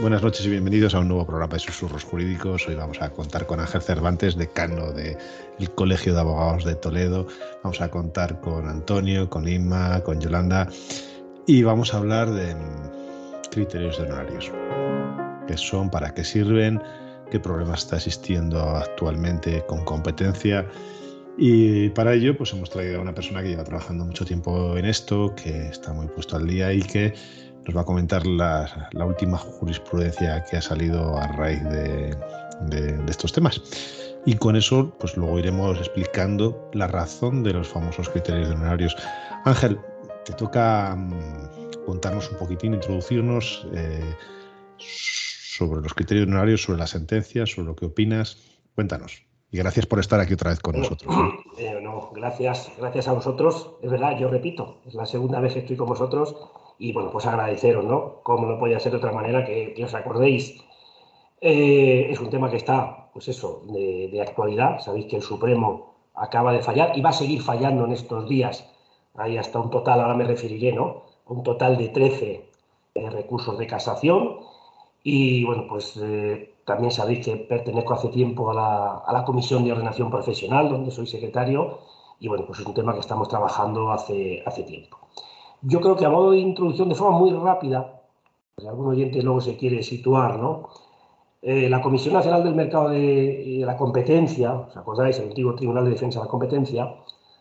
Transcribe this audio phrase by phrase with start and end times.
[0.00, 2.68] Buenas noches y bienvenidos a un nuevo programa de Susurros Jurídicos.
[2.68, 5.16] Hoy vamos a contar con Ángel Cervantes, decano del
[5.74, 7.26] Colegio de Abogados de Toledo.
[7.64, 10.68] Vamos a contar con Antonio, con Inma, con Yolanda
[11.48, 12.54] y vamos a hablar de
[13.50, 14.52] criterios de honorarios.
[15.48, 15.90] ¿Qué son?
[15.90, 16.80] ¿Para qué sirven?
[17.32, 20.64] ¿Qué problemas está existiendo actualmente con competencia?
[21.36, 24.84] Y para ello, pues hemos traído a una persona que lleva trabajando mucho tiempo en
[24.84, 27.14] esto, que está muy puesto al día y que
[27.68, 28.66] nos va a comentar la,
[29.04, 32.16] última jurisprudencia que ha salido a raíz de,
[33.08, 33.62] estos temas.
[34.24, 38.96] Y con eso, pues luego iremos explicando la razón de los famosos criterios de honorarios.
[39.44, 39.78] Ángel,
[40.24, 44.14] te toca mm, contarnos un poquitín, introducirnos eh,
[44.78, 48.38] sobre los criterios de honorarios, sobre la sentencia, sobre lo que opinas.
[48.74, 49.24] Cuéntanos.
[49.50, 51.14] Y gracias por estar aquí otra vez con nosotros.
[51.58, 53.72] Eh, no, gracias, gracias a vosotros.
[53.82, 56.36] Es verdad, yo repito, es la segunda vez que estoy con vosotros
[56.78, 58.22] y bueno, pues agradeceros, ¿no?
[58.22, 60.62] Como no podía ser de otra manera que, os acordéis.
[61.40, 64.80] Eh, es un tema que está, pues eso, de, actualidad.
[64.80, 68.64] Sabéis que el Supremo acaba de fallar y va a seguir fallando en estos días.
[69.16, 71.04] Hay hasta un total, ahora me referiré, ¿no?
[71.26, 72.50] Un total de 13
[72.94, 74.40] eh, recursos de casación.
[75.02, 79.64] Y bueno, pues eh, también sabéis que pertenezco hace tiempo a la, a la, Comisión
[79.64, 81.80] de Ordenación Profesional, donde soy secretario.
[82.20, 84.98] Y bueno, pues es un tema que estamos trabajando hace, hace tiempo.
[85.62, 88.02] Yo creo que a modo de introducción, de forma muy rápida,
[88.56, 90.68] si algún oyente luego se quiere situar, ¿no?
[91.42, 95.18] Eh, la Comisión Nacional del Mercado de, la Competencia, ¿os acordáis?
[95.18, 96.94] El antiguo Tribunal de Defensa de la Competencia,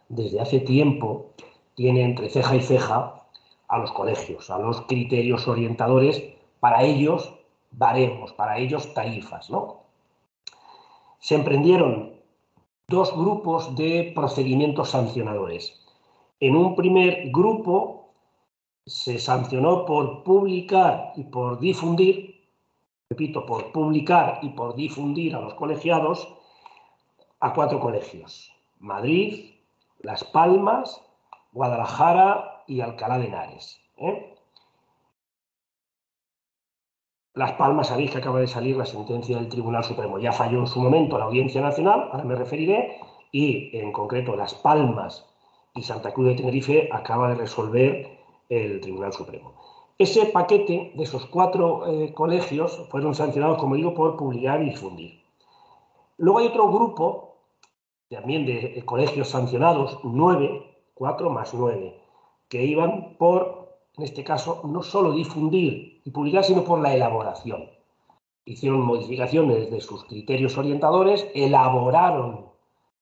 [0.10, 1.32] desde hace tiempo
[1.76, 3.24] tiene entre ceja y ceja
[3.68, 6.24] a los colegios, a los criterios orientadores,
[6.60, 7.34] para ellos
[7.72, 9.82] baremos, para ellos tarifas, ¿no?
[11.20, 12.14] Se emprendieron
[12.88, 15.82] dos grupos de procedimientos sancionadores.
[16.40, 17.97] En un primer grupo
[18.88, 22.48] se sancionó por publicar y por difundir,
[23.10, 26.34] repito, por publicar y por difundir a los colegiados
[27.42, 29.52] a cuatro colegios, Madrid,
[30.00, 31.02] Las Palmas,
[31.52, 33.78] Guadalajara y Alcalá de Henares.
[33.98, 34.34] ¿eh?
[37.34, 40.18] Las Palmas, sabéis que acaba de salir la sentencia del Tribunal Supremo.
[40.18, 43.00] Ya falló en su momento la Audiencia Nacional, ahora me referiré,
[43.32, 45.28] y en concreto Las Palmas
[45.76, 48.17] y Santa Cruz de Tenerife acaba de resolver
[48.50, 49.54] el Tribunal Supremo.
[49.98, 55.22] Ese paquete de esos cuatro eh, colegios fueron sancionados, como digo, por publicar y difundir.
[56.18, 57.28] Luego hay otro grupo
[58.10, 62.00] también de colegios sancionados, nueve, cuatro más nueve,
[62.48, 67.70] que iban por, en este caso, no solo difundir y publicar, sino por la elaboración.
[68.46, 72.46] Hicieron modificaciones de sus criterios orientadores, elaboraron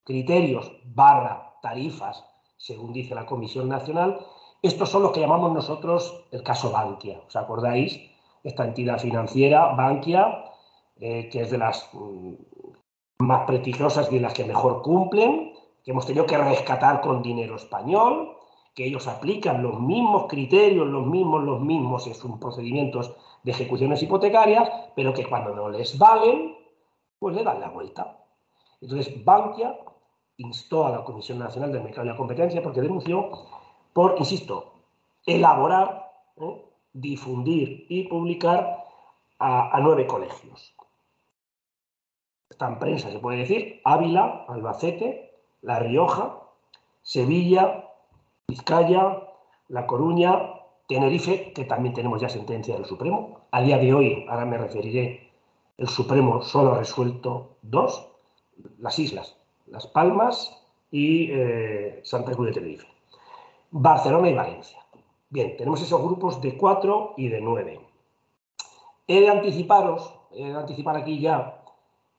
[0.02, 2.24] criterios barra tarifas,
[2.56, 4.18] según dice la Comisión Nacional,
[4.66, 7.20] estos son los que llamamos nosotros el caso Bankia.
[7.26, 8.00] ¿Os acordáis?
[8.42, 10.44] Esta entidad financiera, Bankia,
[10.98, 12.34] eh, que es de las mm,
[13.20, 15.52] más prestigiosas y de las que mejor cumplen,
[15.84, 18.36] que hemos tenido que rescatar con dinero español,
[18.74, 24.70] que ellos aplican los mismos criterios, los mismos, los mismos en procedimientos de ejecuciones hipotecarias,
[24.94, 26.56] pero que cuando no les valen,
[27.18, 28.18] pues le dan la vuelta.
[28.80, 29.78] Entonces, Bankia
[30.36, 33.30] instó a la Comisión Nacional del Mercado y la Competencia porque denunció
[33.96, 34.74] por, insisto,
[35.24, 36.12] elaborar,
[36.92, 38.84] difundir y publicar
[39.38, 40.74] a, nueve colegios.
[42.50, 46.42] Está en prensa, se puede decir, Ávila, Albacete, La Rioja,
[47.02, 47.88] Sevilla,
[48.46, 49.30] Vizcaya,
[49.68, 50.42] La Coruña,
[50.86, 53.46] Tenerife, que también tenemos ya sentencia del Supremo.
[53.50, 55.30] A día de hoy, ahora me referiré,
[55.78, 58.10] el Supremo solo ha resuelto dos,
[58.78, 62.95] las islas, Las Palmas y eh, Santa Cruz de Tenerife.
[63.70, 64.78] Barcelona y Valencia.
[65.28, 67.80] Bien, tenemos esos grupos de cuatro y de nueve.
[69.06, 71.62] He de anticiparos, he de anticipar aquí ya,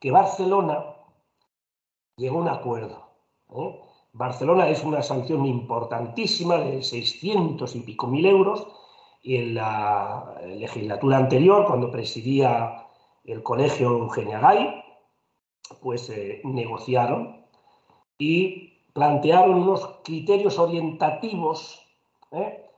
[0.00, 0.84] que Barcelona
[2.16, 3.08] llegó a un acuerdo.
[3.56, 3.80] ¿eh?
[4.12, 8.66] Barcelona es una sanción importantísima de 600 y pico mil euros
[9.22, 12.86] y en la legislatura anterior, cuando presidía
[13.24, 14.82] el colegio Eugenia Gay,
[15.82, 17.44] pues eh, negociaron
[18.16, 21.80] y plantearon unos criterios orientativos
[22.32, 22.68] ¿eh?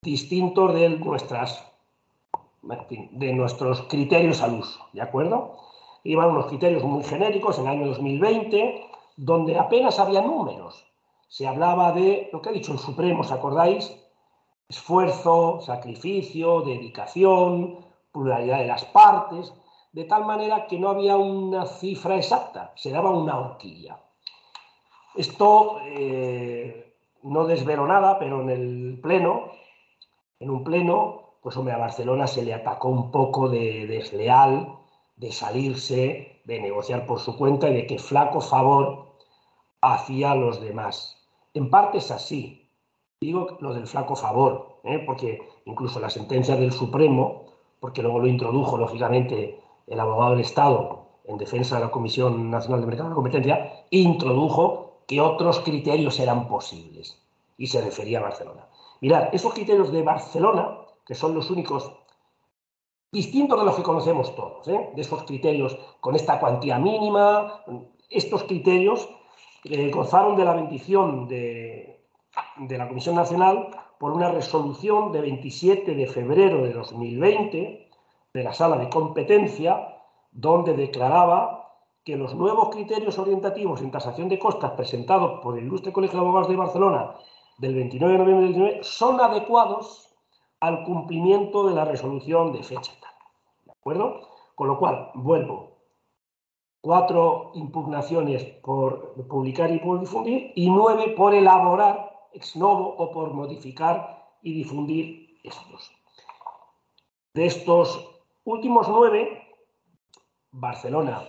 [0.00, 0.88] distintos de,
[3.10, 5.58] de nuestros criterios al uso, ¿de acuerdo?
[6.02, 8.86] Iban unos criterios muy genéricos en el año 2020,
[9.18, 10.82] donde apenas había números.
[11.28, 13.94] Se hablaba de lo que ha dicho el Supremo, ¿os acordáis?
[14.70, 19.52] Esfuerzo, sacrificio, dedicación, pluralidad de las partes,
[19.92, 23.98] de tal manera que no había una cifra exacta, se daba una horquilla.
[25.16, 26.92] Esto eh,
[27.22, 29.50] no desveló nada, pero en el pleno,
[30.38, 34.76] en un pleno, pues hombre, a Barcelona se le atacó un poco de desleal,
[35.16, 39.06] de salirse, de negociar por su cuenta y de que flaco favor
[39.80, 41.26] hacía a los demás.
[41.54, 42.68] En parte es así.
[43.20, 45.02] Digo lo del flaco favor, ¿eh?
[45.06, 47.44] porque incluso la sentencia del Supremo,
[47.80, 52.80] porque luego lo introdujo, lógicamente, el abogado del Estado en defensa de la Comisión Nacional
[52.80, 57.22] de Mercado de Competencia, introdujo que otros criterios eran posibles
[57.56, 58.66] y se refería a Barcelona.
[59.00, 61.92] Mirad, esos criterios de Barcelona, que son los únicos
[63.12, 64.90] distintos de los que conocemos todos, ¿eh?
[64.94, 67.62] de esos criterios con esta cuantía mínima,
[68.10, 69.08] estos criterios
[69.64, 72.04] eh, gozaron de la bendición de,
[72.56, 73.68] de la Comisión Nacional
[73.98, 77.88] por una resolución de 27 de febrero de 2020
[78.34, 79.96] de la Sala de Competencia,
[80.30, 81.55] donde declaraba
[82.06, 86.24] que los nuevos criterios orientativos en tasación de costas presentados por el Ilustre Colegio de
[86.24, 87.16] Abogados de Barcelona
[87.58, 90.16] del 29 de noviembre del 2019 son adecuados
[90.60, 93.10] al cumplimiento de la resolución de fecha tal.
[93.64, 94.20] ¿De acuerdo?
[94.54, 95.78] Con lo cual, vuelvo.
[96.80, 103.32] Cuatro impugnaciones por publicar y por difundir y nueve por elaborar ex novo o por
[103.34, 105.90] modificar y difundir estos.
[107.34, 108.08] De estos
[108.44, 109.42] últimos nueve,
[110.52, 111.24] Barcelona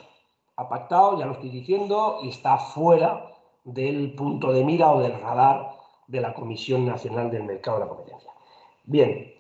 [0.58, 3.32] ha pactado, ya lo estoy diciendo, y está fuera
[3.64, 5.76] del punto de mira o del radar
[6.08, 8.32] de la Comisión Nacional del Mercado de la Competencia.
[8.84, 9.34] Bien,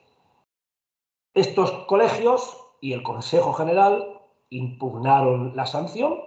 [1.33, 6.19] estos colegios y el Consejo General impugnaron la sanción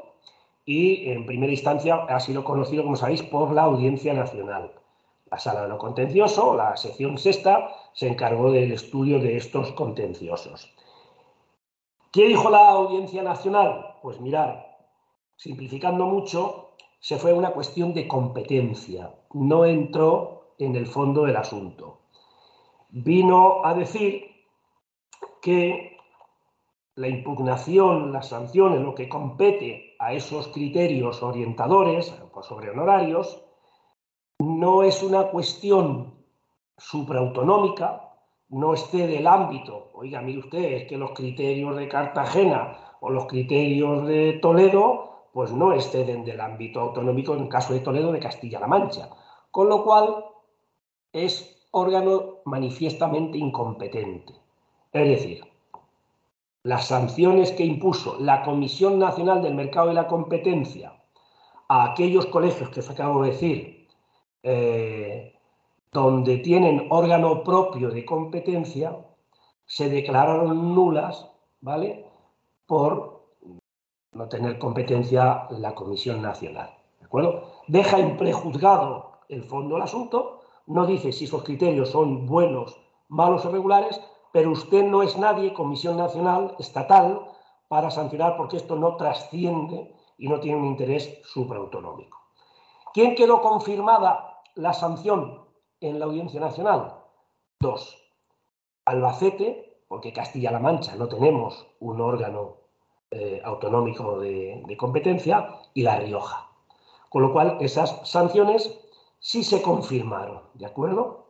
[0.64, 4.72] y en primera instancia ha sido conocido, como sabéis, por la Audiencia Nacional.
[5.30, 10.74] La Sala de lo Contencioso, la sección sexta, se encargó del estudio de estos contenciosos.
[12.10, 13.96] ¿Qué dijo la Audiencia Nacional?
[14.02, 14.69] Pues mirar,
[15.40, 22.00] simplificando mucho, se fue una cuestión de competencia, no entró en el fondo del asunto.
[22.90, 24.26] Vino a decir
[25.40, 25.96] que
[26.96, 33.42] la impugnación, las sanciones, lo que compete a esos criterios orientadores pues sobre honorarios,
[34.40, 36.22] no es una cuestión
[36.76, 38.12] supraautonómica,
[38.50, 43.24] no esté del ámbito, oiga, mire usted, es que los criterios de Cartagena o los
[43.24, 48.20] criterios de Toledo, pues no exceden del ámbito autonómico, en el caso de Toledo, de
[48.20, 49.10] Castilla-La Mancha.
[49.50, 50.24] Con lo cual,
[51.12, 54.34] es órgano manifiestamente incompetente.
[54.92, 55.44] Es decir,
[56.62, 60.92] las sanciones que impuso la Comisión Nacional del Mercado y la Competencia
[61.68, 63.88] a aquellos colegios que os acabo de decir,
[64.42, 65.34] eh,
[65.92, 68.96] donde tienen órgano propio de competencia,
[69.66, 71.30] se declararon nulas,
[71.60, 72.06] ¿vale?
[72.66, 73.19] Por
[74.12, 77.44] no tener competencia la Comisión Nacional, ¿de acuerdo?
[77.68, 82.76] Deja en prejuzgado el fondo del asunto, no dice si esos criterios son buenos,
[83.08, 84.00] malos o regulares,
[84.32, 87.26] pero usted no es nadie, Comisión Nacional, estatal,
[87.68, 92.18] para sancionar porque esto no trasciende y no tiene un interés supraautonómico.
[92.92, 95.44] ¿Quién quedó confirmada la sanción
[95.80, 96.96] en la Audiencia Nacional?
[97.60, 97.96] Dos,
[98.84, 102.59] Albacete, porque Castilla-La Mancha no tenemos un órgano
[103.10, 106.48] eh, autonómico de, competencia, y La Rioja.
[107.08, 108.78] Con lo cual, esas sanciones
[109.18, 111.26] sí se confirmaron, ¿de acuerdo?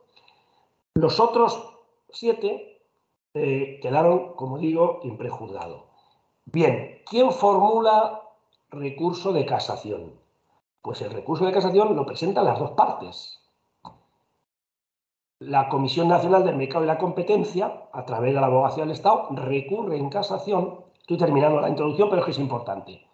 [0.95, 1.73] Los otros
[2.09, 2.81] siete
[3.33, 5.83] eh, quedaron, como digo, imprejuzgados.
[6.45, 8.21] Bien, ¿quién formula
[8.69, 10.13] recurso de casación?
[10.81, 13.39] Pues el recurso de casación lo presentan las dos partes.
[15.39, 19.29] La Comisión Nacional del Mercado y la Competencia, a través de la abogacía del Estado,
[19.31, 20.90] recurre en casación.
[21.01, 23.05] Estoy terminando la introducción, pero es que es importante.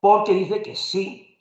[0.00, 1.38] Porque dice que sí,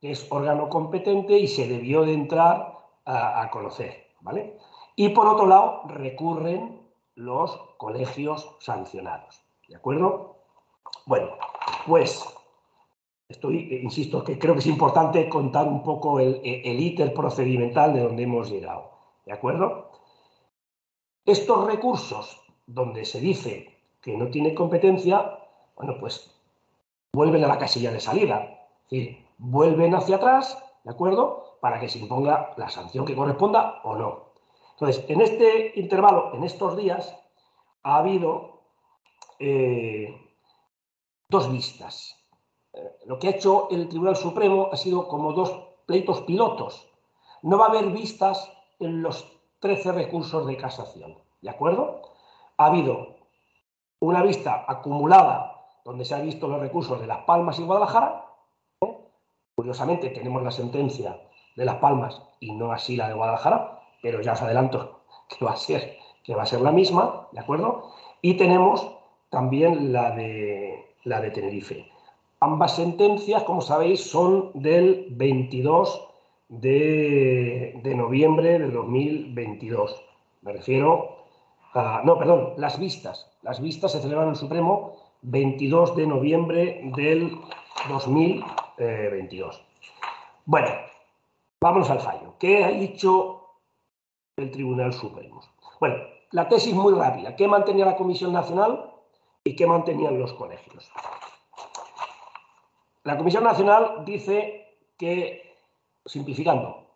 [0.00, 4.06] que es órgano competente y se debió de entrar a, conocer.
[4.20, 4.56] ¿vale?
[4.94, 6.80] Y por otro lado, recurren
[7.14, 9.40] los colegios sancionados.
[9.68, 10.36] ¿De acuerdo?
[11.06, 11.30] Bueno,
[11.86, 12.24] pues
[13.28, 17.92] Estoy, eh, insisto, que creo que es importante contar un poco el, el íter procedimental
[17.92, 18.92] de donde hemos llegado.
[19.24, 19.90] ¿De acuerdo?
[21.24, 23.75] Estos recursos donde se dice
[24.06, 25.38] que no tiene competencia,
[25.76, 26.34] bueno, pues
[27.12, 28.68] vuelven a la casilla de salida.
[28.84, 31.58] Es decir, vuelven hacia atrás, ¿de acuerdo?
[31.60, 34.32] Para que se imponga la sanción que corresponda o no.
[34.72, 37.14] Entonces, en este intervalo, en estos días,
[37.82, 38.62] ha habido
[39.38, 40.16] eh,
[41.28, 42.16] dos vistas
[43.06, 45.50] lo que ha hecho el Tribunal Supremo ha sido como dos
[45.86, 46.88] pleitos pilotos.
[47.42, 49.26] No va a haber vistas en los
[49.60, 51.16] 13 recursos de casación.
[51.40, 52.02] ¿De acuerdo?
[52.56, 53.15] Ha habido
[54.00, 55.52] una vista acumulada
[55.84, 58.26] donde se han visto los recursos de Las Palmas y Guadalajara.
[59.54, 61.20] Curiosamente tenemos la sentencia
[61.56, 65.52] de Las Palmas y no así la de Guadalajara, pero ya os adelanto que va
[65.52, 67.92] a ser que va a ser la misma, ¿de acuerdo?
[68.20, 68.90] Y tenemos
[69.30, 71.88] también la de, la de Tenerife.
[72.40, 76.08] Ambas sentencias, como sabéis, son del 22
[76.48, 80.02] de, de noviembre de 2022.
[80.42, 81.16] Me refiero
[81.74, 82.02] a...
[82.04, 83.30] No, perdón, las vistas.
[83.46, 87.40] Las vistas se celebran en el Supremo 22 de noviembre del
[87.88, 89.62] 2022.
[90.46, 90.68] Bueno,
[91.60, 92.34] vamos al fallo.
[92.40, 93.50] ¿Qué ha dicho
[94.36, 95.42] el Tribunal Supremo?
[95.78, 95.94] Bueno,
[96.32, 97.36] la tesis muy rápida.
[97.36, 98.90] ¿Qué mantenía la Comisión Nacional
[99.44, 100.90] y qué mantenían los colegios?
[103.04, 105.56] La Comisión Nacional dice que,
[106.04, 106.88] simplificando,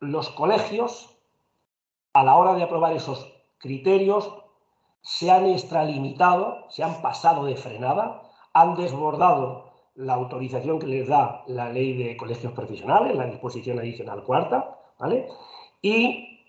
[0.00, 1.16] los colegios,
[2.12, 4.43] a la hora de aprobar esos criterios,
[5.04, 11.44] se han extralimitado, se han pasado de frenada, han desbordado la autorización que les da
[11.46, 15.28] la ley de colegios profesionales, la disposición adicional cuarta, ¿vale?
[15.80, 16.40] Y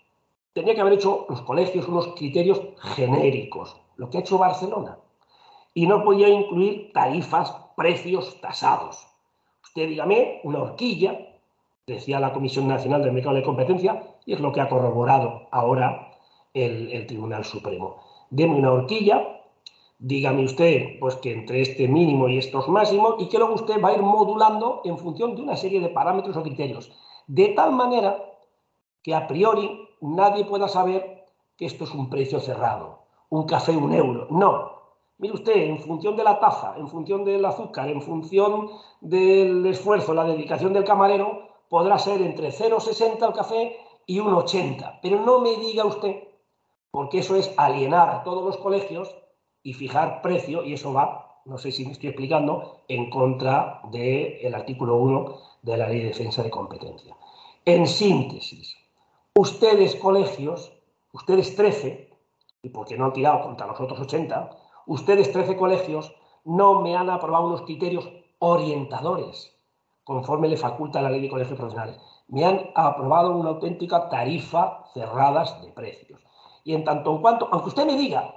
[0.52, 2.60] tenía que haber hecho los colegios unos criterios
[2.96, 4.98] genéricos, lo que ha hecho Barcelona
[5.76, 9.06] y no podía incluir tarifas, precios tasados.
[9.62, 11.36] Usted dígame una horquilla,
[11.86, 16.12] decía la Comisión Nacional del Mercado de Competencia, y es lo que ha corroborado ahora
[16.54, 17.96] el, Tribunal Supremo.
[18.30, 19.42] Deme una horquilla,
[19.98, 23.90] dígame usted pues que entre este mínimo y estos máximos, y que luego usted va
[23.90, 26.92] a ir modulando en función de una serie de parámetros o criterios,
[27.26, 28.22] de tal manera
[29.02, 33.92] que a priori nadie pueda saber que esto es un precio cerrado, un café un
[33.92, 34.26] euro.
[34.30, 34.76] No,
[35.18, 38.68] Mire usted, en función de la taza, en función del azúcar, en función
[39.00, 44.98] del esfuerzo, la dedicación del camarero, podrá ser entre 0,60 el café y 1,80.
[45.00, 46.22] Pero no me diga usted,
[46.96, 49.14] porque eso es alienar a todos los colegios
[49.62, 54.54] y fijar precio, y eso va, no sé si me estoy explicando, en contra del
[54.54, 57.14] artículo 1 de la Ley de Defensa de Competencia.
[57.66, 58.74] En síntesis,
[59.34, 60.72] ustedes colegios,
[61.12, 62.16] ustedes 13,
[62.62, 66.14] y porque no han tirado contra los otros 80, ustedes, 13 colegios,
[66.46, 69.54] no me han aprobado unos criterios orientadores,
[70.02, 72.00] conforme le faculta la ley de colegios profesionales.
[72.28, 76.22] Me han aprobado una auténtica tarifa cerradas de precios.
[76.66, 78.34] Y en tanto en cuanto, aunque usted me diga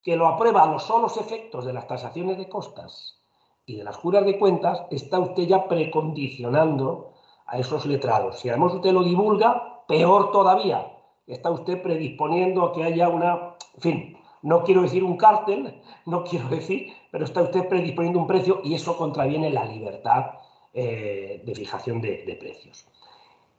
[0.00, 3.20] que lo aprueba a los solos efectos de las tasaciones de costas
[3.66, 7.14] y de las juras de cuentas, está usted ya precondicionando
[7.46, 8.38] a esos letrados.
[8.38, 10.86] Si además usted lo divulga, peor todavía.
[11.26, 16.22] Está usted predisponiendo a que haya una, en fin, no quiero decir un cártel, no
[16.22, 20.26] quiero decir, pero está usted predisponiendo un precio y eso contraviene la libertad
[20.72, 22.86] eh, de fijación de, precios.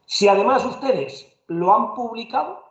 [0.06, 2.64] Si además ustedes lo han publicado,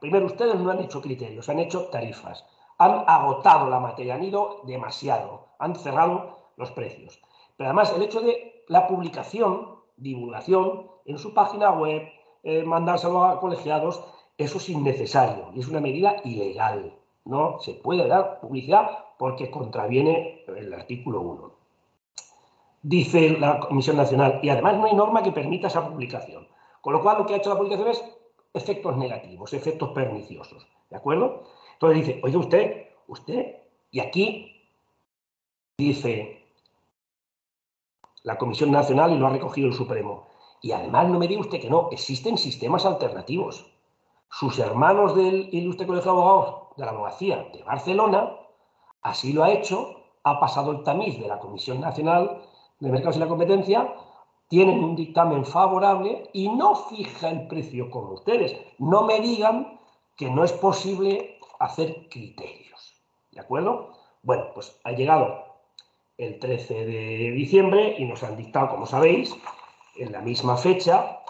[0.00, 2.44] primero ustedes no han hecho criterios, han hecho tarifas,
[2.78, 7.20] han agotado la materia, han ido demasiado, han cerrado los precios.
[7.56, 12.02] Pero además el hecho de la publicación, divulgación en su página web,
[12.42, 14.02] eh, mandárselo a colegiados,
[14.36, 16.94] eso es innecesario y es una medida ilegal.
[17.24, 21.52] No se puede dar publicidad porque contraviene el artículo 1.
[22.82, 26.48] Dice la Comisión Nacional, y además no hay norma que permita esa publicación.
[26.80, 28.04] Con lo cual lo que ha hecho la publicación es
[28.54, 30.66] efectos negativos, efectos perniciosos.
[30.90, 31.44] ¿De acuerdo?
[31.74, 33.56] Entonces dice, oye usted, usted,
[33.90, 34.68] y aquí
[35.78, 36.44] dice
[38.22, 40.28] la Comisión Nacional y lo ha recogido el Supremo.
[40.60, 43.66] Y además no me diga usted que no, existen sistemas alternativos
[44.32, 48.32] sus hermanos del Ilustre Colegio de Abogados de la Abogacía de Barcelona,
[49.02, 52.40] así lo ha hecho, ha pasado el tamiz de la Comisión Nacional
[52.80, 53.94] de Mercados y la Competencia,
[54.52, 58.54] tienen un dictamen favorable y no fija el precio como ustedes.
[58.78, 59.80] No me digan
[60.14, 63.02] que no es posible hacer criterios.
[63.30, 63.94] ¿De acuerdo?
[64.22, 65.42] Bueno, pues ha llegado
[66.18, 69.34] el 13 de diciembre y nos han dictado, como sabéis,
[69.96, 71.20] en la misma fecha,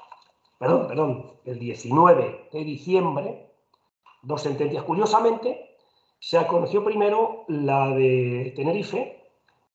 [0.59, 3.53] perdón, perdón, el 19 de diciembre,
[4.23, 4.83] dos sentencias.
[4.83, 5.77] Curiosamente,
[6.19, 9.23] se conoció primero la de Tenerife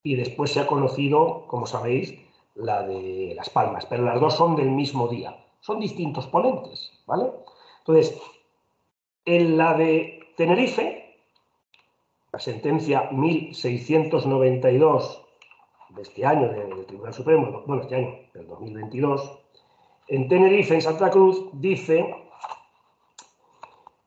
[0.02, 2.27] y después se ha conocido, como sabéis,
[2.58, 5.36] la de Las Palmas, pero las dos son del mismo día.
[5.60, 7.32] Son distintos ponentes, ¿vale?
[7.80, 8.20] Entonces,
[9.24, 11.16] en la de Tenerife,
[12.32, 15.24] la sentencia 1692
[15.90, 19.38] de este año del Tribunal Supremo, bueno, este año, del 2022,
[20.08, 22.14] en Tenerife, en Santa Cruz, dice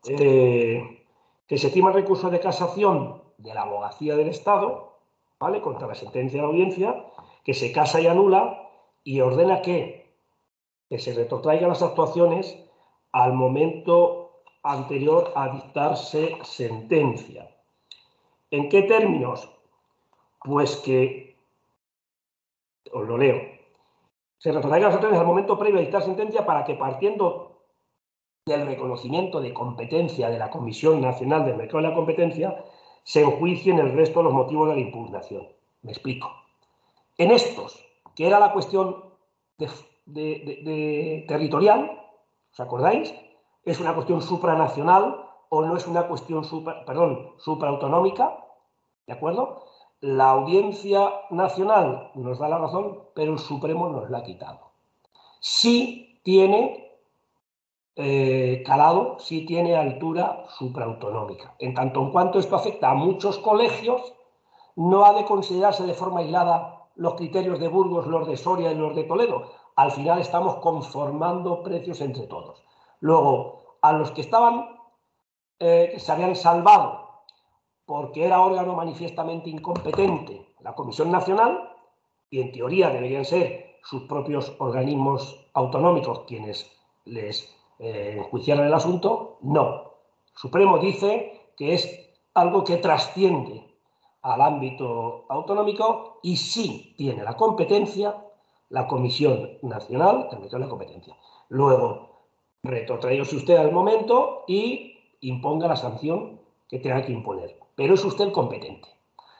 [0.08, 1.04] eh,
[1.48, 5.00] que se estima el recurso de casación de la abogacía del Estado,
[5.40, 5.60] ¿vale?
[5.62, 7.04] Contra la sentencia de la audiencia,
[7.44, 8.70] que se casa y anula
[9.04, 10.14] y ordena que,
[10.90, 12.58] que se retrotraigan las actuaciones
[13.12, 17.50] al momento anterior a dictarse sentencia.
[18.52, 19.50] ¿En qué términos?
[20.44, 21.38] Pues que,
[22.92, 23.42] os lo leo,
[24.38, 27.52] se retrotraigan las sentencias al momento previo a dictar sentencia para que partiendo
[28.46, 32.66] del reconocimiento de competencia de la Comisión Nacional del Mercado de la Competencia
[33.04, 35.48] se enjuicien el resto de los motivos de la impugnación.
[35.84, 36.41] Me explico.
[37.18, 37.84] En estos,
[38.16, 39.04] que era la cuestión
[40.06, 42.00] de, territorial,
[42.52, 43.14] ¿os acordáis?
[43.64, 48.44] ¿Es una cuestión supranacional o no es una cuestión supra, perdón, supraautonómica?
[49.06, 49.66] ¿De acuerdo?
[50.00, 54.72] La audiencia nacional nos da la razón, pero el Supremo nos la ha quitado.
[55.40, 56.92] Sí tiene
[57.96, 61.56] eh, calado, sí tiene altura supraautonómica.
[61.60, 64.16] En tanto en cuanto esto afecta a muchos colegios,
[64.76, 68.76] no ha de considerarse de forma aislada los criterios de Burgos, los de Soria y
[68.76, 69.52] los de Toledo.
[69.76, 72.64] Al final estamos conformando precios entre todos.
[73.00, 74.78] Luego, a los que estaban,
[75.60, 77.02] eh, que se habían salvado
[77.86, 81.72] porque era órgano manifiestamente incompetente, la Comisión Nacional,
[82.30, 86.72] y en teoría deberían ser sus propios organismos autonómicos quienes
[87.06, 89.92] les eh, enjuiciaran el asunto, no.
[90.34, 93.71] El Supremo dice que es algo que trasciende
[94.22, 98.16] al ámbito autonómico y sí tiene la competencia
[98.72, 101.16] la Comisión Nacional de la Competencia.
[101.50, 102.22] Luego,
[102.64, 107.60] retrotraíose usted al momento y imponga la sanción que tenga que imponer.
[107.76, 108.88] Pero es usted el competente.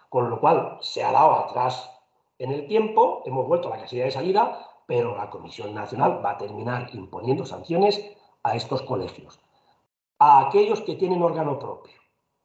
[0.10, 1.90] Con lo cual, se ha dado atrás
[2.40, 6.32] en el tiempo, hemos vuelto a la casilla de salida, pero la Comisión Nacional va
[6.32, 8.06] a terminar imponiendo sanciones
[8.44, 9.40] a estos colegios,
[10.20, 11.94] a aquellos que tienen órgano propio,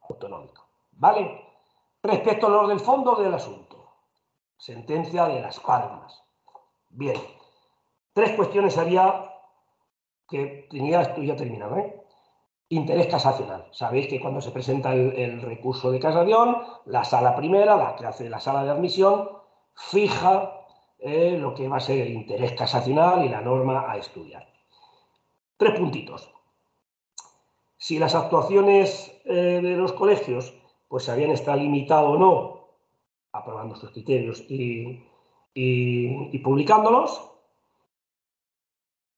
[0.07, 0.65] autonómico.
[0.93, 1.46] ¿Vale?
[2.07, 3.95] Respecto a los del fondo del asunto,
[4.57, 6.23] sentencia de Las Palmas.
[6.89, 7.17] Bien,
[8.13, 9.29] tres cuestiones había
[10.29, 11.75] que tenía esto ya terminado.
[11.75, 12.01] ¿eh?
[12.69, 13.67] Interés casacional.
[13.73, 18.29] Sabéis que cuando se presenta el, recurso de casación, la sala primera, la que hace
[18.29, 19.29] la sala de admisión,
[19.75, 20.61] fija
[20.99, 24.47] eh, lo que va a ser el interés casacional y la norma a estudiar.
[25.57, 26.33] Tres puntitos.
[27.75, 30.53] Si las actuaciones eh, de los colegios
[30.87, 32.67] pues se habían estado limitado o no,
[33.31, 35.03] aprobando sus criterios y,
[35.53, 37.29] y, publicándolos.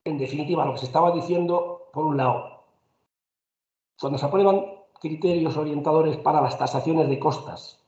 [0.05, 2.63] En definitiva, lo que se estaba diciendo, por un lado,
[3.99, 4.65] cuando se aprueban
[4.99, 7.79] criterios orientadores para las tasaciones de costas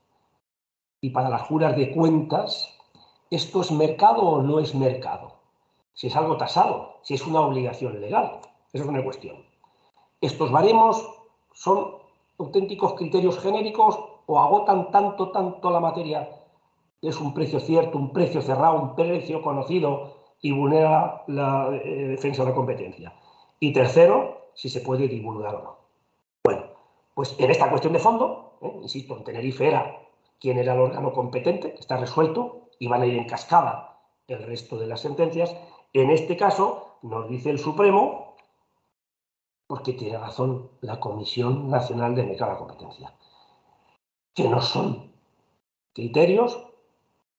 [0.99, 2.77] y para las juras de cuentas,
[3.29, 5.39] ¿esto es mercado o no es mercado?
[5.93, 8.39] Si es algo tasado, si es una obligación legal.
[8.73, 9.38] Esa es una cuestión.
[10.21, 11.05] Estos baremos
[11.53, 12.00] son
[12.41, 16.30] auténticos criterios genéricos o agotan tanto, tanto la materia
[17.01, 22.43] es un precio cierto, un precio cerrado, un precio conocido y vulnera la eh, defensa
[22.43, 23.13] de la competencia.
[23.60, 25.77] Y tercero, si se puede divulgar o no.
[26.43, 26.63] Bueno,
[27.13, 28.80] pues en esta cuestión de fondo, ¿eh?
[28.82, 29.99] insisto, en Tenerife era
[30.39, 34.77] quien era el órgano competente, está resuelto y van a ir en cascada el resto
[34.77, 35.56] de las sentencias.
[35.93, 38.30] En este caso, nos dice el Supremo
[39.71, 43.13] porque tiene razón la Comisión Nacional de Mercado de la Competencia,
[44.36, 45.13] que no son
[45.93, 46.62] criterios,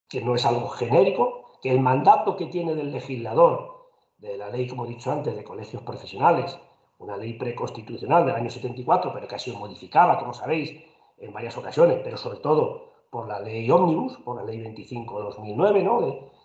[0.09, 4.67] que no es algo genérico, que el mandato que tiene del legislador, de la ley,
[4.67, 6.59] como he dicho antes, de colegios profesionales,
[7.01, 10.83] una ley preconstitucional del año 74, pero que ha sido modificada, como sabéis,
[11.19, 16.01] en varias ocasiones, pero sobre todo por la ley Omnibus, por la ley 25-2009, ¿no?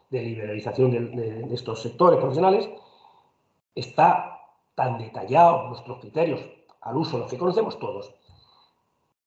[0.10, 2.70] de, liberalización de estos sectores profesionales,
[3.74, 4.37] está
[4.78, 6.40] tan detallados nuestros criterios
[6.82, 8.14] al uso, los que conocemos todos,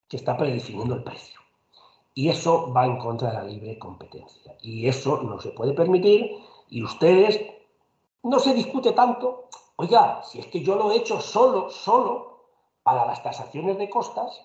[0.09, 1.41] que está predefiniendo el precio.
[2.15, 4.57] Y eso va en contra de la libre competencia.
[4.63, 6.39] Y eso no se puede permitir.
[6.69, 7.45] Y ustedes,
[8.23, 12.45] no se discute tanto, oiga, si es que yo lo he hecho solo, solo
[12.85, 14.41] para las tasaciones de costas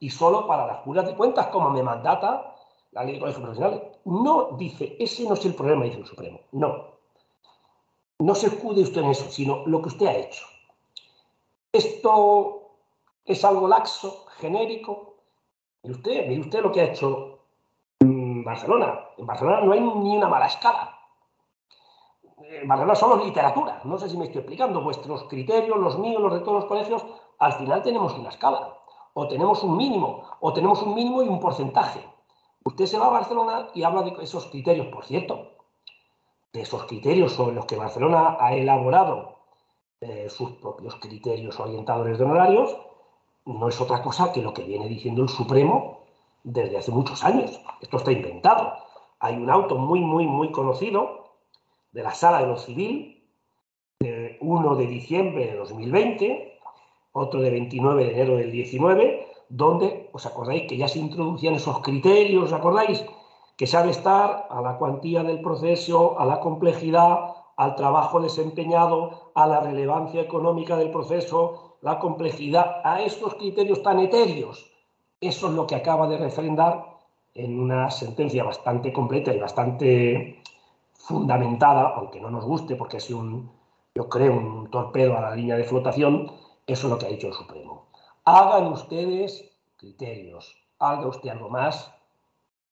[0.00, 2.56] y solo para las juras de cuentas, como me mandata
[2.90, 3.82] la ley de colegios profesionales.
[4.04, 6.40] No dice, ese no es el problema, dice el Supremo.
[6.50, 6.93] No,
[8.18, 10.44] no se escude usted en eso, sino lo que usted ha hecho.
[11.72, 12.70] Esto
[13.24, 15.16] es algo laxo, genérico.
[15.82, 17.40] Y usted, mire usted lo que ha hecho
[18.00, 19.08] en Barcelona.
[19.18, 20.96] En Barcelona no hay ni una mala escala.
[22.38, 23.80] En Barcelona solo literatura.
[23.84, 24.80] No sé si me estoy explicando.
[24.82, 27.04] Vuestros criterios, los míos, los de todos los colegios,
[27.38, 28.78] al final tenemos una escala.
[29.14, 32.00] O tenemos un mínimo, o tenemos un mínimo y un porcentaje.
[32.64, 35.54] Usted se va a Barcelona y habla de esos criterios, por cierto
[36.54, 39.34] de esos criterios sobre los que Barcelona ha elaborado
[40.00, 42.76] eh, sus propios criterios orientadores de honorarios,
[43.44, 46.04] no es otra cosa que lo que viene diciendo el Supremo
[46.44, 47.60] desde hace muchos años.
[47.80, 48.72] Esto está inventado.
[49.18, 51.32] Hay un auto muy, muy, muy conocido
[51.90, 53.24] de la Sala de lo Civil,
[53.98, 56.58] de 1 de diciembre de 2020,
[57.12, 61.80] otro de 29 de enero del 19, donde, ¿os acordáis que ya se introducían esos
[61.80, 63.04] criterios, ¿os acordáis?
[63.56, 69.46] Que se estar a la cuantía del proceso, a la complejidad, al trabajo desempeñado, a
[69.46, 74.72] la relevancia económica del proceso, la complejidad, a estos criterios tan etéreos.
[75.20, 76.84] Eso es lo que acaba de refrendar
[77.34, 80.42] en una sentencia bastante completa y bastante
[80.92, 83.50] fundamentada, aunque no nos guste porque es un,
[83.94, 86.30] yo creo, un torpedo a la línea de flotación,
[86.66, 87.86] eso es lo que ha dicho el Supremo.
[88.24, 91.92] Hagan ustedes criterios, haga usted algo más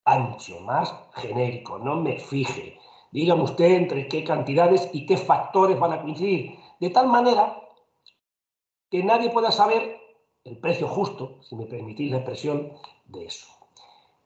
[0.05, 2.79] ancho, más genérico, no me fije.
[3.13, 7.59] Dígame usted entre qué cantidades y qué factores van a coincidir, de tal manera
[8.91, 9.99] que nadie pueda saber
[10.45, 12.73] el precio justo, si me permitís la expresión,
[13.07, 13.47] de eso.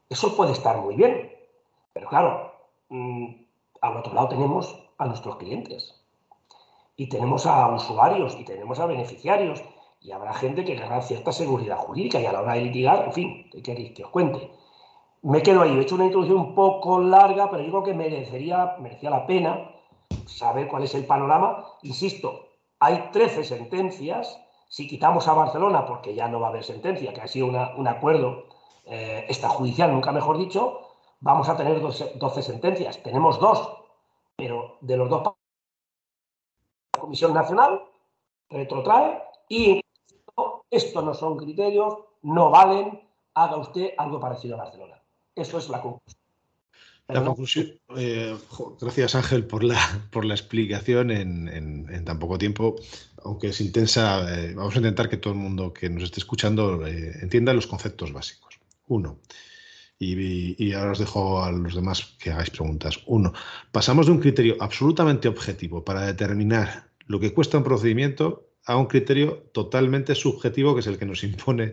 [0.09, 1.33] Eso puede estar muy bien,
[1.93, 2.53] pero claro,
[2.89, 3.27] mm,
[3.81, 5.95] al otro lado tenemos a nuestros clientes
[6.97, 9.63] y tenemos a usuarios y tenemos a beneficiarios
[10.01, 13.13] y habrá gente que querrá cierta seguridad jurídica y a la hora de litigar, en
[13.13, 14.51] fin, ¿qué queréis que os cuente?
[15.23, 18.77] Me quedo ahí, he hecho una introducción un poco larga, pero yo creo que merecería,
[18.79, 19.71] merecía la pena
[20.27, 21.65] saber cuál es el panorama.
[21.83, 22.47] Insisto,
[22.79, 27.21] hay 13 sentencias, si quitamos a Barcelona, porque ya no va a haber sentencia, que
[27.21, 28.45] ha sido un acuerdo
[28.85, 30.81] eh, extrajudicial, nunca mejor dicho,
[31.21, 33.03] vamos a tener 12, sentencias.
[33.03, 33.69] Tenemos dos,
[34.37, 37.83] pero de los dos, la Comisión Nacional
[38.49, 39.81] retrotrae y
[40.71, 45.03] esto no son criterios, no valen, haga usted algo parecido a Barcelona.
[45.37, 46.27] Eso es la conclusión.
[47.09, 48.37] La conclusión, eh,
[48.81, 49.79] gracias Ángel por la,
[50.11, 52.75] por la explicación en, tan poco tiempo,
[53.23, 56.85] aunque es intensa, eh, vamos a intentar que todo el mundo que nos esté escuchando
[56.85, 58.59] eh, entienda los conceptos básicos.
[58.89, 59.21] Uno,
[60.01, 62.99] y, y, ahora os dejo a los demás que hagáis preguntas.
[63.07, 63.33] Uno,
[63.71, 68.87] pasamos de un criterio absolutamente objetivo para determinar lo que cuesta un procedimiento a un
[68.87, 71.73] criterio totalmente subjetivo que es el que nos impone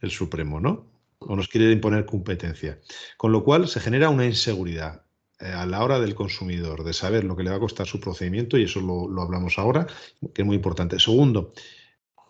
[0.00, 0.91] el Supremo, ¿no?
[1.28, 2.80] O nos quiere imponer competencia.
[3.16, 5.02] Con lo cual se genera una inseguridad
[5.42, 7.98] eh, a la hora del consumidor de saber lo que le va a costar su
[7.98, 9.86] procedimiento y eso lo, hablamos ahora,
[10.34, 11.00] que es muy importante.
[11.00, 11.52] Segundo,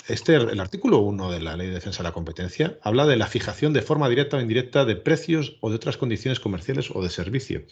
[0.09, 3.27] este, el artículo 1 de la Ley de Defensa de la Competencia habla de la
[3.27, 7.11] fijación de forma directa o indirecta de precios o de otras condiciones comerciales o de
[7.11, 7.65] servicio.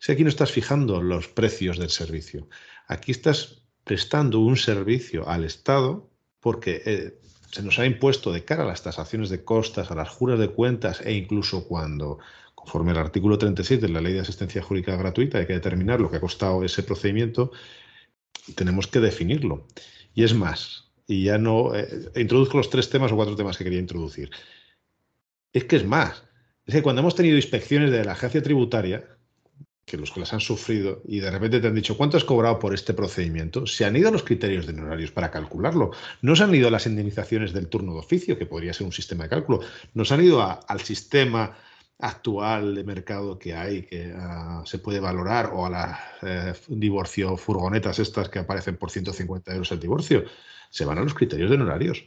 [0.00, 2.48] Si aquí no estás fijando los precios del servicio,
[2.86, 8.64] aquí estás prestando un servicio al Estado porque eh, se nos ha impuesto de cara
[8.64, 12.18] a las tasaciones de costas, a las juras de cuentas e incluso cuando,
[12.54, 16.10] conforme al artículo 37 de la Ley de Asistencia Jurídica Gratuita, hay que determinar lo
[16.10, 17.52] que ha costado ese procedimiento,
[18.54, 19.66] tenemos que definirlo.
[20.14, 23.64] Y es más, y ya no eh, introduzco los tres temas o cuatro temas que
[23.64, 24.30] quería introducir.
[25.52, 26.24] Es que es más,
[26.66, 29.17] es que cuando hemos tenido inspecciones de la agencia tributaria,
[29.88, 32.58] que los que las han sufrido y de repente te han dicho cuánto has cobrado
[32.58, 35.90] por este procedimiento, se han ido los criterios de honorarios para calcularlo.
[36.22, 39.24] No se han ido las indemnizaciones del turno de oficio, que podría ser un sistema
[39.24, 39.60] de cálculo.
[39.94, 41.56] Nos han ido al sistema
[41.98, 47.36] actual de mercado que hay, que ah, se puede valorar, o a las eh, divorcio
[47.36, 50.24] furgonetas estas que aparecen por 150 euros el divorcio.
[50.70, 52.04] Se van a los criterios de honorarios.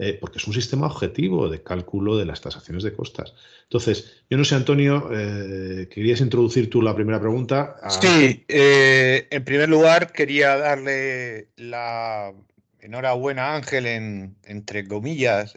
[0.00, 3.34] Eh, porque es un sistema objetivo de cálculo de las tasaciones de costas.
[3.64, 7.76] Entonces, yo no sé, Antonio, eh, querías introducir tú la primera pregunta.
[8.00, 12.32] Sí, eh, en primer lugar quería darle la
[12.80, 15.54] enhorabuena a Ángel en, entre comillas,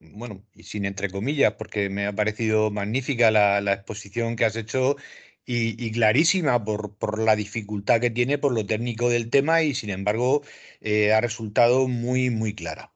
[0.00, 4.96] bueno, y sin entre comillas, porque me ha parecido magnífica la, exposición que has hecho
[5.44, 10.42] y, clarísima por, la dificultad que tiene, por lo técnico del tema y sin embargo
[10.82, 12.95] ha resultado muy, muy clara.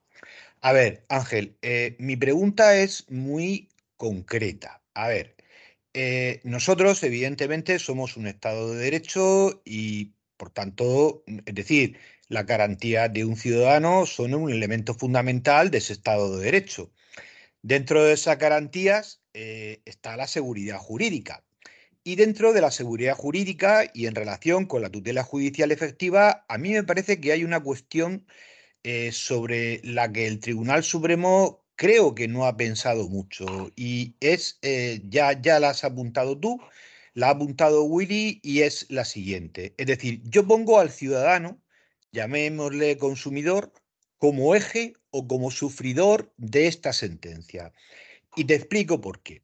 [0.63, 4.83] A ver, Ángel, eh, mi pregunta es muy concreta.
[4.95, 5.37] A ver,
[5.95, 13.09] eh, nosotros evidentemente somos un Estado de Derecho y, por tanto, es decir, la garantía
[13.09, 16.93] de un ciudadano son un elemento fundamental de ese Estado de Derecho.
[17.63, 21.45] Dentro de esas garantías eh, está la seguridad jurídica.
[22.05, 26.59] Y dentro de la seguridad jurídica y en relación con la tutela judicial efectiva, a
[26.59, 28.27] mí me parece que hay una cuestión
[28.85, 34.59] eh, sobre la que el Tribunal Supremo creo que no ha pensado mucho y es,
[34.63, 36.61] eh, ya, ya la has apuntado tú,
[37.15, 39.75] la ha apuntado Willy y es la siguiente.
[39.79, 41.61] Es decir, yo pongo al ciudadano,
[42.13, 43.73] llamémosle consumidor,
[44.19, 47.73] como eje o como sufridor de esta sentencia.
[48.37, 49.43] Y te explico por qué.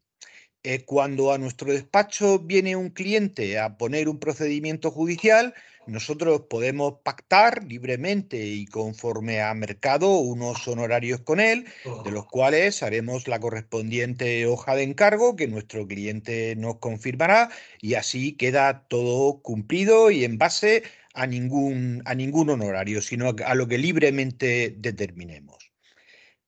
[0.69, 5.55] Eh, cuando a nuestro despacho viene un cliente a poner un procedimiento judicial,
[5.87, 11.67] nosotros podemos pactar libremente y conforme a mercado unos honorarios con él,
[12.05, 17.49] de los cuales haremos la correspondiente hoja de encargo que nuestro cliente nos confirmará
[17.81, 20.83] y así queda todo cumplido y en base
[21.15, 25.66] a ningún, a ningún honorario, sino a lo que libremente determinemos.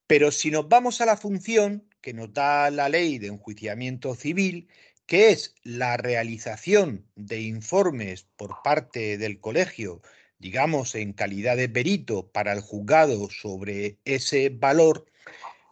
[0.09, 4.67] Pero si nos vamos a la función que nos da la ley de enjuiciamiento civil,
[5.05, 10.01] que es la realización de informes por parte del colegio,
[10.39, 15.05] digamos, en calidad de perito para el juzgado sobre ese valor,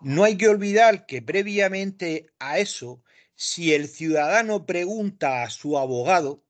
[0.01, 3.01] no hay que olvidar que previamente a eso,
[3.33, 6.43] si el ciudadano pregunta a su abogado,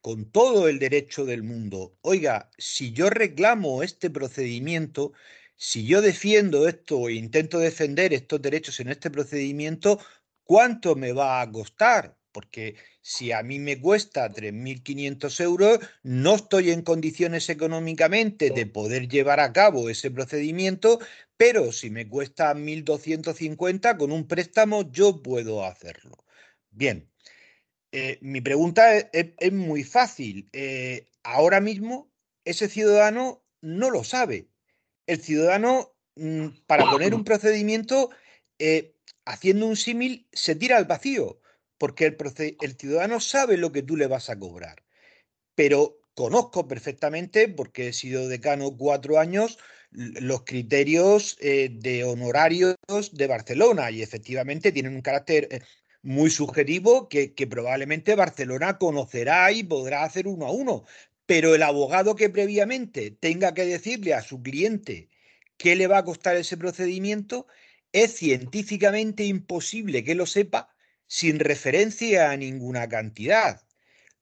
[0.00, 5.14] con todo el derecho del mundo, oiga, si yo reclamo este procedimiento,
[5.56, 10.00] si yo defiendo esto e intento defender estos derechos en este procedimiento,
[10.42, 12.16] ¿cuánto me va a costar?
[12.32, 19.08] Porque si a mí me cuesta 3.500 euros, no estoy en condiciones económicamente de poder
[19.08, 20.98] llevar a cabo ese procedimiento,
[21.36, 26.24] pero si me cuesta 1.250 con un préstamo, yo puedo hacerlo.
[26.70, 27.08] Bien,
[27.92, 30.48] eh, mi pregunta es, muy fácil.
[30.52, 32.10] Eh, ahora mismo
[32.44, 34.48] ese ciudadano no lo sabe.
[35.06, 38.10] El ciudadano, mm, para poner un procedimiento,
[38.58, 41.40] eh, haciendo un símil, se tira al vacío,
[41.78, 42.16] porque
[42.60, 44.84] el, ciudadano sabe lo que tú le vas a cobrar.
[45.54, 49.58] Pero conozco perfectamente, porque he sido decano cuatro años,
[49.90, 52.76] los criterios de honorarios
[53.12, 55.62] de Barcelona y efectivamente tienen un carácter
[56.04, 60.84] muy subjetivo que, probablemente Barcelona conocerá y podrá hacer uno a uno.
[61.26, 65.08] Pero el abogado que previamente tenga que decirle a su cliente
[65.56, 67.46] qué le va a costar ese procedimiento,
[67.92, 70.74] es científicamente imposible que lo sepa
[71.06, 73.62] sin referencia a ninguna cantidad.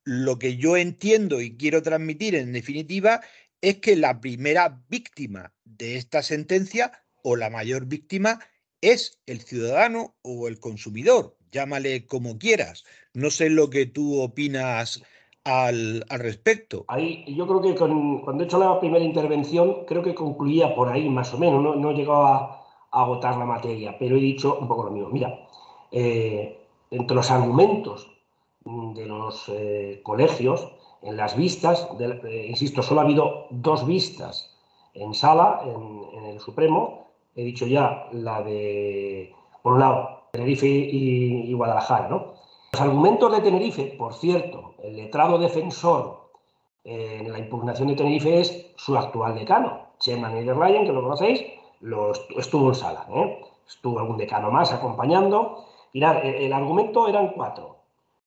[0.04, 3.22] Lo que yo entiendo y quiero transmitir en definitiva
[3.60, 8.40] es que la primera víctima de esta sentencia o la mayor víctima
[8.80, 12.84] es el ciudadano o el consumidor, llámale como quieras.
[13.14, 15.02] No sé lo que tú opinas
[15.44, 16.84] al, respecto.
[16.88, 21.08] Ahí, yo creo que cuando he hecho la primera intervención, creo que concluía por ahí
[21.08, 22.36] más o menos, no, no llegaba
[22.90, 25.08] a, agotar la materia, pero he dicho un poco lo mismo.
[25.10, 25.48] Mira,
[25.90, 26.58] eh,
[26.90, 28.08] entre los argumentos
[28.64, 30.68] de los eh, colegios,
[31.02, 34.56] en las vistas, eh, insisto, solo ha habido dos vistas
[34.94, 37.02] en sala, en el Supremo,
[37.34, 42.08] he dicho ya la de, por un lado, Tenerife y, Guadalajara.
[42.08, 42.34] ¿no?
[42.72, 46.30] Los argumentos de Tenerife, por cierto, el letrado defensor
[46.84, 51.44] eh, en la impugnación de Tenerife es su actual decano, Chema Ryan, que lo conocéis,
[51.80, 53.06] lo estuvo en sala.
[53.14, 53.40] ¿eh?
[53.66, 55.64] Estuvo algún decano más acompañando.
[55.94, 57.76] Mirad, el, argumento eran cuatro.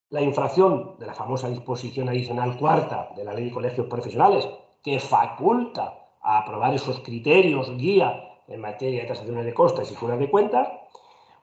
[0.09, 4.47] La infracción de la famosa disposición adicional cuarta de la Ley de Colegios Profesionales,
[4.83, 10.15] que faculta a aprobar esos criterios guía en materia de tasaciones de costas y fuera
[10.15, 10.69] de cuentas,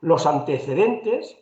[0.01, 1.37] los antecedentes,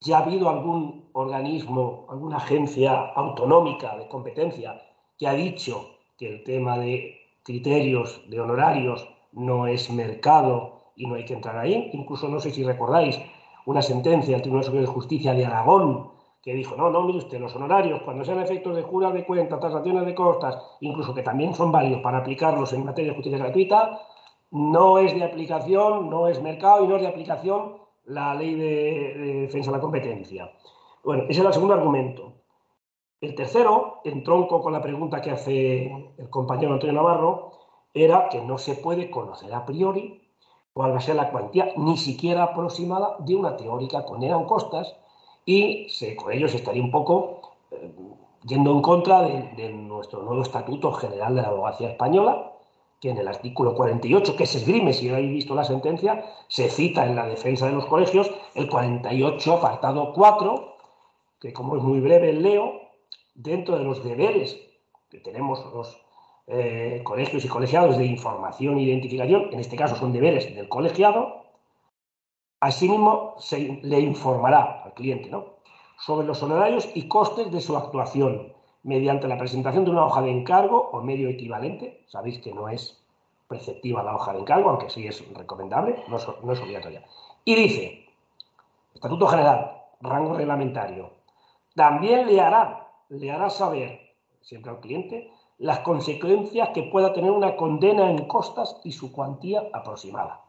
[0.00, 4.80] ya ha habido algún organismo, alguna agencia autonómica de competencia
[5.18, 11.14] que ha dicho que el tema de criterios de honorarios no es mercado y no
[11.14, 11.90] hay que entrar ahí.
[11.92, 13.20] Incluso no sé si recordáis
[13.66, 17.40] una sentencia del Tribunal Superior de Justicia de Aragón que dijo, no, no, mire usted,
[17.40, 21.54] los honorarios, cuando sean efectos de jura de cuenta, tasaciones de costas, incluso que también
[21.54, 23.98] son válidos para aplicarlos en materia de justicia gratuita,
[24.50, 29.42] no es de aplicación, no es mercado y no es de aplicación la ley de,
[29.42, 30.52] defensa de la competencia.
[31.02, 32.32] Bueno, ese es el segundo argumento.
[33.20, 37.52] El tercero, en tronco con la pregunta que hace el compañero Antonio Navarro,
[37.94, 40.20] era que no se puede conocer a priori
[40.72, 44.96] cuál va a ser la cuantía ni siquiera aproximada de una teórica con eran costas
[45.46, 45.86] y
[46.16, 47.40] con ello se estaría un poco
[47.70, 47.94] eh,
[48.44, 52.53] yendo en contra de, nuestro nuevo Estatuto General de la Abogacía Española,
[53.04, 56.70] que en el artículo 48, que se esgrime, si no habéis visto la sentencia, se
[56.70, 60.76] cita en la defensa de los colegios el 48, apartado 4,
[61.38, 62.80] que como es muy breve, leo,
[63.34, 64.58] dentro de los deberes
[65.10, 66.00] que tenemos los
[66.46, 71.44] eh, colegios y colegiados de información e identificación, en este caso son deberes del colegiado,
[72.60, 75.56] asimismo se le informará al cliente ¿no?
[75.98, 78.53] sobre los honorarios y costes de su actuación,
[78.84, 82.04] mediante la presentación de una hoja de encargo o medio equivalente.
[82.06, 83.02] Sabéis que no es
[83.48, 87.02] preceptiva la hoja de encargo, aunque sí es recomendable, no es, obligatoria.
[87.44, 88.06] Y dice,
[88.94, 91.10] Estatuto General, rango reglamentario,
[91.74, 94.00] también le hará, le hará saber,
[94.42, 99.62] siempre al cliente, las consecuencias que pueda tener una condena en costas y su cuantía
[99.72, 100.42] aproximada.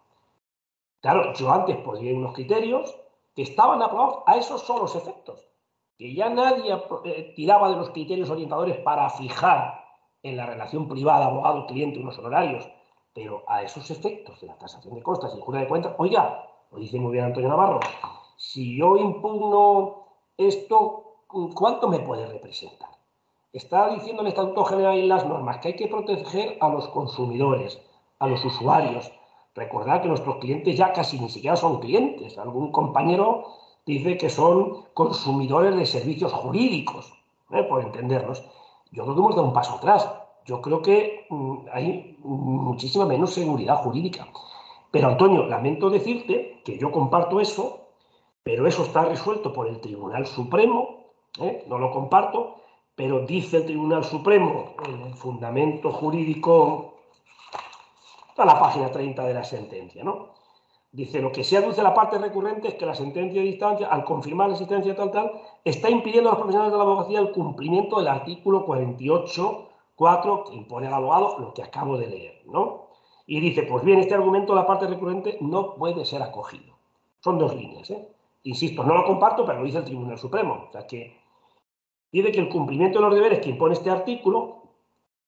[1.00, 2.96] Claro, yo antes podía unos criterios
[3.34, 5.46] que estaban aprobados a esos solos efectos
[5.98, 9.84] que ya nadie eh, tiraba de los criterios orientadores para fijar
[10.24, 12.68] en la relación privada abogado-cliente unos honorarios,
[13.14, 16.80] pero a esos efectos de la tasación de costas y jura de cuentas, oiga, lo
[16.80, 17.80] dice muy bien Antonio Navarro,
[18.36, 21.22] si yo impugno esto,
[21.54, 22.90] ¿cuánto me puede representar?
[23.54, 27.80] Está diciendo el Estatuto General y las normas que hay que proteger a los consumidores,
[28.20, 29.10] a los usuarios.
[29.54, 32.38] Recordad que nuestros clientes ya casi ni siquiera son clientes.
[32.38, 33.46] Algún compañero
[33.86, 37.14] dice que son consumidores de servicios jurídicos,
[37.52, 37.64] ¿eh?
[37.64, 38.44] por entendernos.
[38.92, 40.10] Yo creo que hemos dado un paso atrás.
[40.46, 44.28] Yo creo que mm, hay muchísima menos seguridad jurídica.
[44.92, 47.82] Pero Antonio, lamento decirte que yo comparto eso,
[48.44, 51.06] pero eso está resuelto por el Tribunal Supremo,
[51.40, 51.66] ¿eh?
[51.68, 52.56] no lo comparto,
[52.96, 56.94] pero dice el Tribunal Supremo en el fundamento jurídico,
[58.38, 60.30] a la página 30 de la sentencia, ¿no?
[60.96, 64.06] Dice, lo que se aduce la parte recurrente es que la sentencia de distancia, al
[64.06, 65.30] confirmar la existencia tal tal,
[65.66, 70.88] está impidiendo a los profesionales de la abogacía el cumplimiento del artículo 48.4 que impone
[70.88, 72.86] al abogado lo que acabo de leer, ¿no?
[73.28, 76.78] Y dice, pues bien, este argumento de la parte recurrente no puede ser acogido.
[77.20, 78.08] Son dos líneas, ¿eh?
[78.44, 80.68] Insisto, no lo comparto, pero lo dice el Tribunal Supremo.
[80.70, 81.18] O sea que
[82.10, 84.62] dice que el cumplimiento de los deberes que impone este artículo,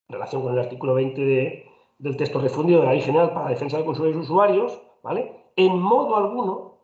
[0.07, 1.65] en relación con el artículo 20
[1.97, 5.36] del texto refundido de la Ley General para la Defensa de Consumidores y Usuarios, ¿vale?
[5.57, 6.77] En modo alguno,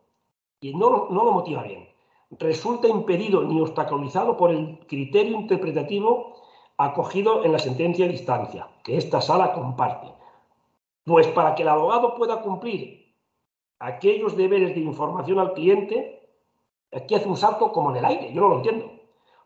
[0.60, 1.88] y no, lo motiva bien,
[2.32, 6.34] resulta impedido ni obstaculizado por el criterio interpretativo
[6.76, 10.08] acogido en la sentencia de distancia, que esta sala comparte.
[11.04, 13.14] Pues para que el abogado pueda cumplir
[13.78, 16.28] aquellos deberes de información al cliente,
[16.92, 18.90] aquí hace un salto como en el aire, yo no lo entiendo.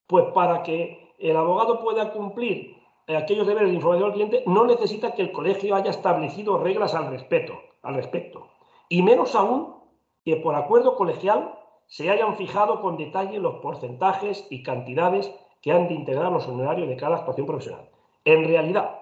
[0.06, 5.14] Pues para que el abogado pueda cumplir aquellos deberes de información al cliente, no necesita
[5.14, 7.60] que el colegio haya establecido reglas al respecto.
[7.82, 8.48] Al respecto
[8.88, 9.76] y menos aún
[10.24, 11.54] que por acuerdo colegial
[11.86, 15.30] se hayan fijado con detalle los porcentajes y cantidades
[15.62, 17.88] que han de integrar los honorarios de cada actuación profesional.
[18.24, 18.98] En realidad,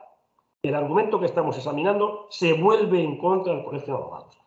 [0.62, 4.38] el argumento que estamos examinando se vuelve en contra del Colegio de Abogados,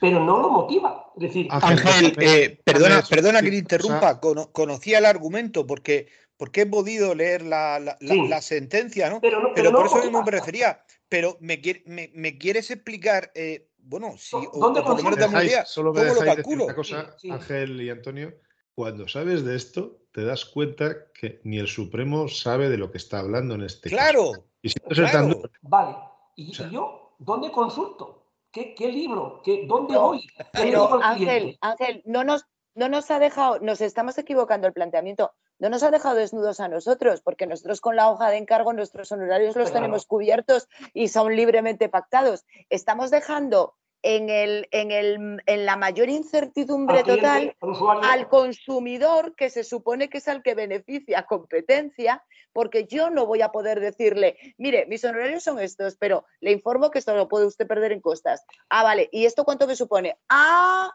[0.00, 1.10] pero no lo motiva.
[1.16, 6.66] Es decir, Ángel, eh, perdona, perdona que le interrumpa, conocía el argumento porque, porque he
[6.66, 9.20] podido leer la, la, sentencia, ¿no?
[9.20, 10.82] Pero, por eso mismo me refería.
[11.08, 16.64] Pero me, me, quieres explicar eh, bueno, sí, ¿Dónde o, solo me lo calculo?
[16.64, 18.34] Una cosa, Ángel y Antonio,
[18.74, 22.98] cuando sabes de esto, te das cuenta que ni el Supremo sabe de lo que
[22.98, 24.32] está hablando en este ¡Claro!
[24.32, 24.46] caso.
[24.60, 25.42] Y si claro.
[25.62, 25.96] Vale.
[26.34, 28.24] ¿Y, yo dónde consulto?
[28.50, 29.42] ¿Qué, libro?
[29.44, 30.26] ¿Qué, ¿Dónde voy?
[30.52, 35.68] Pero, Ángel, Ángel, no nos, no nos ha dejado, nos estamos equivocando el planteamiento no
[35.68, 39.56] nos ha dejado desnudos a nosotros, porque nosotros con la hoja de encargo nuestros honorarios
[39.56, 42.44] los tenemos cubiertos y son libremente pactados.
[42.68, 47.56] Estamos dejando en, el, en, el, en la mayor incertidumbre total
[48.02, 53.42] al consumidor, que se supone que es al que beneficia competencia, porque yo no voy
[53.42, 57.46] a poder decirle, mire, mis honorarios son estos, pero le informo que esto lo puede
[57.46, 58.44] usted perder en costas.
[58.68, 60.16] Ah, vale, ¿y esto cuánto me supone?
[60.28, 60.90] Ah,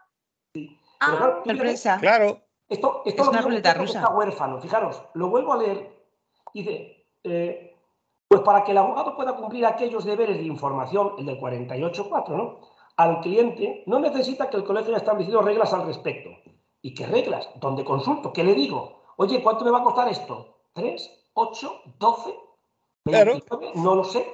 [1.00, 1.98] ah sorpresa.
[2.00, 2.40] Claro.
[2.72, 3.98] Esto, esto es una ruleta rusa.
[3.98, 4.58] Está huérfano.
[4.58, 5.94] Fijaros, lo vuelvo a leer.
[6.54, 7.76] Dice, eh,
[8.26, 12.60] pues para que el abogado pueda cumplir aquellos deberes de información, el del 48.4, ¿no?
[12.96, 16.30] Al cliente no necesita que el colegio haya establecido reglas al respecto.
[16.80, 17.46] ¿Y qué reglas?
[17.56, 18.32] ¿Dónde consulto?
[18.32, 19.02] ¿Qué le digo?
[19.16, 20.56] Oye, ¿cuánto me va a costar esto?
[20.74, 21.10] ¿3?
[21.34, 21.98] ¿8?
[21.98, 22.34] ¿12?
[23.04, 23.74] ¿29?
[23.74, 24.26] No lo sé.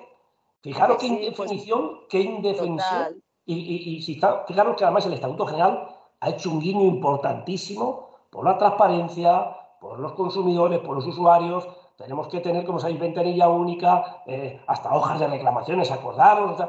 [0.62, 1.20] Fijaros qué pues
[1.50, 3.20] indefinición, qué indefinición.
[3.44, 5.88] Y, y, y si está, fijaros que además el Estatuto General
[6.20, 11.68] ha hecho un guiño importantísimo por la transparencia, por los consumidores, por los usuarios.
[11.96, 16.60] Tenemos que tener, como sabéis, ventanilla única, eh, hasta hojas de reclamaciones, acordaros.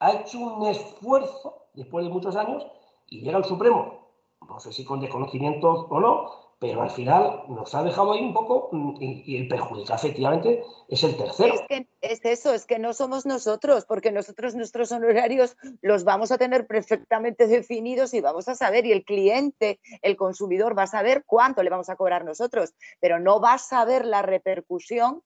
[0.00, 2.66] ha hecho un esfuerzo después de muchos años
[3.06, 4.08] y llega el Supremo,
[4.48, 8.32] no sé si con desconocimiento o no, pero al final nos ha dejado ahí un
[8.32, 11.54] poco mm, y, el perjudica efectivamente es el tercero.
[12.00, 16.66] Es eso, es que no somos nosotros, porque nosotros nuestros honorarios los vamos a tener
[16.66, 21.62] perfectamente definidos y vamos a saber, y el cliente, el consumidor va a saber cuánto
[21.62, 25.20] le vamos a cobrar nosotros, pero no va a saber la repercusión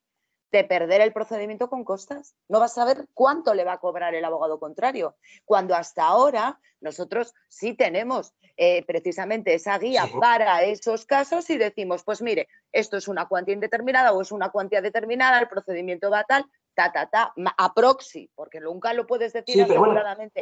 [0.50, 2.34] de perder el procedimiento con costas.
[2.48, 6.58] No vas a saber cuánto le va a cobrar el abogado contrario, cuando hasta ahora
[6.80, 12.96] nosotros sí tenemos eh, precisamente esa guía para esos casos y decimos, pues mire, esto
[12.96, 17.08] es una cuantía indeterminada o es una cuantía determinada, el procedimiento va tal, ta, ta,
[17.10, 20.40] ta, a proxy, porque nunca lo puedes decir aseguradamente.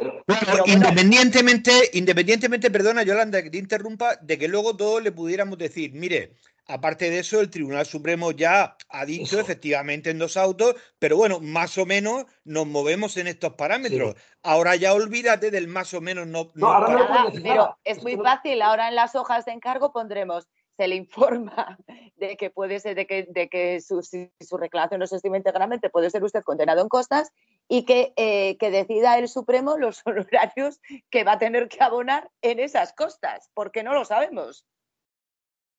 [0.65, 6.33] independientemente, independientemente, perdona Yolanda que te interrumpa, de que luego todos le pudiéramos decir, mire,
[6.67, 11.39] Aparte de eso, el Tribunal Supremo ya ha dicho efectivamente en dos autos, pero bueno,
[11.39, 14.15] más o menos nos movemos en estos parámetros.
[14.43, 16.51] Ahora ya olvídate del más o menos no.
[16.55, 18.61] no, ahora pero es muy fácil.
[18.61, 20.47] Ahora en las hojas de encargo pondremos
[20.77, 21.77] se le informa
[22.15, 25.37] de que puede ser, de que, de que su, si su reclamación no se estima
[25.37, 27.31] íntegramente, puede ser usted condenado en costas
[27.67, 32.29] y que, eh, que, decida el Supremo los honorarios que va a tener que abonar
[32.41, 34.65] en esas costas, porque no lo sabemos.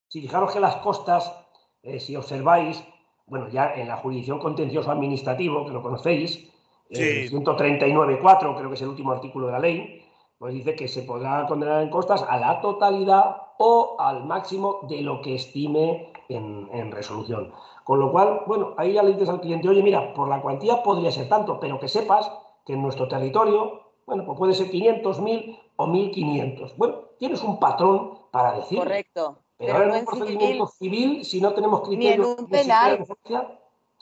[0.09, 1.35] Si fijaros que las costas,
[1.83, 2.83] eh, si observáis,
[3.27, 6.51] bueno, ya en la jurisdicción contencioso administrativo, que lo conocéis,
[6.91, 10.03] 139.4, creo que es el último artículo de la ley,
[10.39, 15.03] pues dice que se podrá condenar en costas a la totalidad o al máximo de
[15.03, 17.53] lo que estime en, resolución.
[17.85, 20.83] Con lo cual, bueno, ahí ya le dices al cliente, oye, mira, por la cuantía
[20.83, 22.31] podría ser tanto, pero que sepas
[22.65, 26.77] que en nuestro territorio, bueno, pues puede ser 500, 1000 o 1500.
[26.77, 28.79] Bueno, tienes un patrón para decir.
[28.79, 29.39] Correcto.
[29.59, 33.07] Pero, pero no en procedimiento civil, si no tenemos criterios ni en un penal.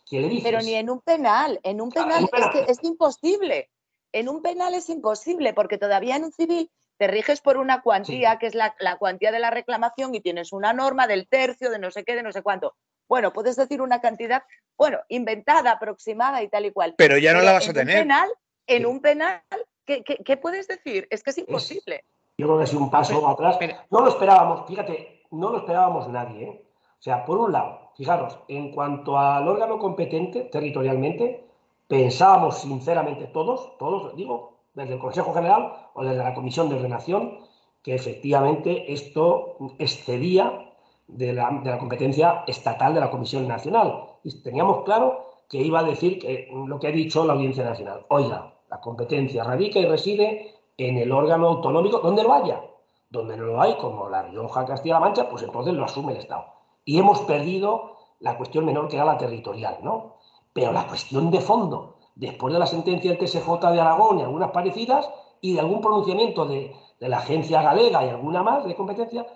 [0.08, 0.44] ¿qué le dices?
[0.44, 1.60] Pero ni en un penal.
[1.62, 3.70] En un penal, Es, que es imposible.
[4.12, 8.38] En un penal es imposible, porque todavía en un civil te riges por una cuantía,
[8.38, 11.90] que es la, cuantía de la reclamación, y tienes una norma del tercio, de no
[11.90, 12.74] sé qué, de no sé cuánto.
[13.08, 14.42] Bueno, puedes decir una cantidad,
[14.76, 16.94] bueno, inventada, aproximada y tal y cual.
[16.98, 17.98] Pero ya no la vas a tener.
[17.98, 18.28] Penal,
[18.66, 19.42] en un penal,
[19.84, 21.06] ¿qué, puedes decir?
[21.10, 22.04] Es que es imposible.
[22.36, 23.58] yo creo que es un paso atrás.
[23.90, 26.44] No lo esperábamos, fíjate, no lo esperábamos nadie.
[26.44, 26.64] ¿eh?
[26.98, 31.46] O sea, por un lado, fijaros, en cuanto al órgano competente territorialmente,
[31.88, 37.38] pensábamos sinceramente todos, todos, digo, desde el Consejo General o desde la Comisión de Ordenación,
[37.82, 40.72] que efectivamente esto excedía
[41.06, 44.04] de la, competencia estatal de la Comisión Nacional.
[44.24, 48.04] Y teníamos claro que iba a decir que, lo que ha dicho la Audiencia Nacional.
[48.08, 52.60] Oiga, la competencia radica y reside en el órgano autonómico donde lo haya.
[53.08, 56.46] Donde no lo hay, como la Rioja, Castilla-La Mancha, pues entonces lo asume el Estado.
[56.84, 60.16] Y hemos perdido la cuestión menor que era la territorial, ¿no?
[60.52, 64.50] Pero la cuestión de fondo, después de la sentencia del TSJ de Aragón y algunas
[64.50, 65.08] parecidas,
[65.40, 69.26] y de algún pronunciamiento de, la agencia galega y alguna más de competencia,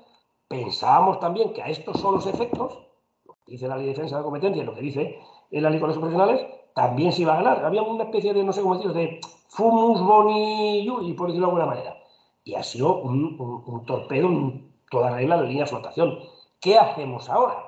[0.48, 2.78] pensábamos también que a estos solos efectos,
[3.24, 5.18] lo que dice la ley de defensa de la competencia y lo que dice
[5.50, 7.64] la ley de los profesionales, también se iba a ganar.
[7.64, 11.52] Había una especie de, no sé cómo decirlo, de fumus boni y por decirlo de
[11.52, 11.99] alguna manera.
[12.50, 16.18] Y ha sido un, torpedo en toda regla de línea de flotación.
[16.60, 17.66] ¿Qué hacemos ahora?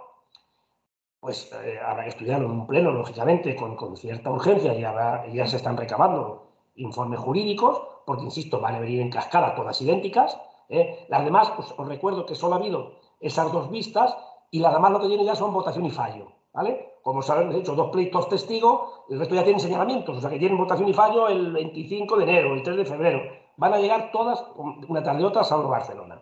[1.20, 5.58] pues eh, habrá que estudiarlo en un pleno, lógicamente, con, cierta urgencia y ya se
[5.58, 10.36] están recabando informes jurídicos, porque, insisto, van a venir en cascada todas idénticas.
[10.68, 11.06] ¿eh?
[11.08, 14.16] Las demás, pues, os recuerdo que solo ha habido esas dos vistas
[14.50, 16.26] y las demás lo que tienen ya son votación y fallo.
[16.52, 16.94] ¿vale?
[17.02, 20.40] Como saben, de hecho, dos pleitos testigos, el resto ya tienen señalamientos, o sea que
[20.40, 23.41] tienen votación y fallo el 25 de enero, el 3 de febrero.
[23.62, 24.44] Van a llegar todas,
[24.88, 26.20] una tarde otra, a Barcelona.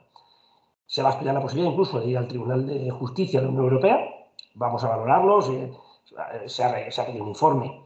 [0.84, 3.50] Se va a estudiar la posibilidad incluso de ir al Tribunal de Justicia de la
[3.50, 4.20] Unión Europea
[4.54, 5.72] vamos a valorarlos, eh,
[6.46, 7.82] se, ha, se un informe.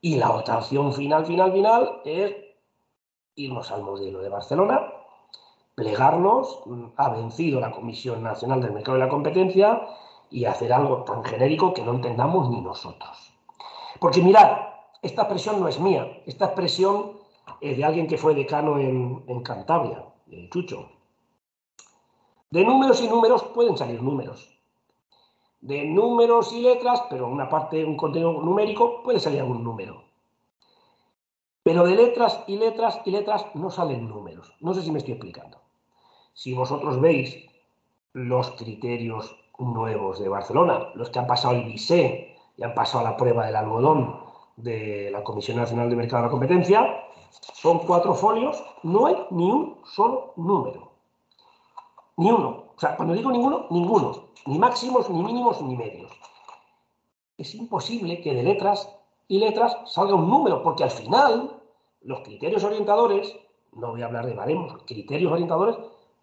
[0.00, 2.34] Y la otra opción final, final, final es
[3.34, 4.90] irnos al modelo de Barcelona,
[5.74, 9.82] plegarnos, mm, ha vencido la Comisión Nacional del Mercado de la Competencia
[10.30, 13.34] y hacer algo tan genérico que no entendamos ni nosotros.
[14.00, 14.58] Porque mirad,
[15.02, 17.17] esta expresión no es mía, esta expresión
[17.60, 20.88] es de alguien que fue decano en, en Cantabria, de Chucho.
[22.50, 24.58] De números y números pueden salir números
[25.60, 30.04] de números y letras, pero una parte, un contenido numérico, puede salir algún número.
[31.62, 34.54] Pero de letras y letras y letras no salen números.
[34.60, 35.58] No sé si me estoy explicando.
[36.32, 37.46] Si vosotros veis
[38.12, 43.16] los criterios nuevos de Barcelona, los que han pasado el BISE y han pasado la
[43.16, 44.20] prueba del algodón
[44.56, 47.04] de la Comisión Nacional de Mercado de la Competencia,
[47.52, 50.92] son cuatro folios, no hay ni un solo número.
[52.16, 52.64] Ni uno.
[52.76, 56.10] O sea, cuando digo ninguno, ninguno ni máximos, ni mínimos, ni medios.
[57.36, 58.90] Es imposible que de letras
[59.28, 61.60] y letras salga un número, porque al final
[62.00, 63.36] los criterios orientadores,
[63.72, 65.76] no voy a hablar de baremos, criterios orientadores,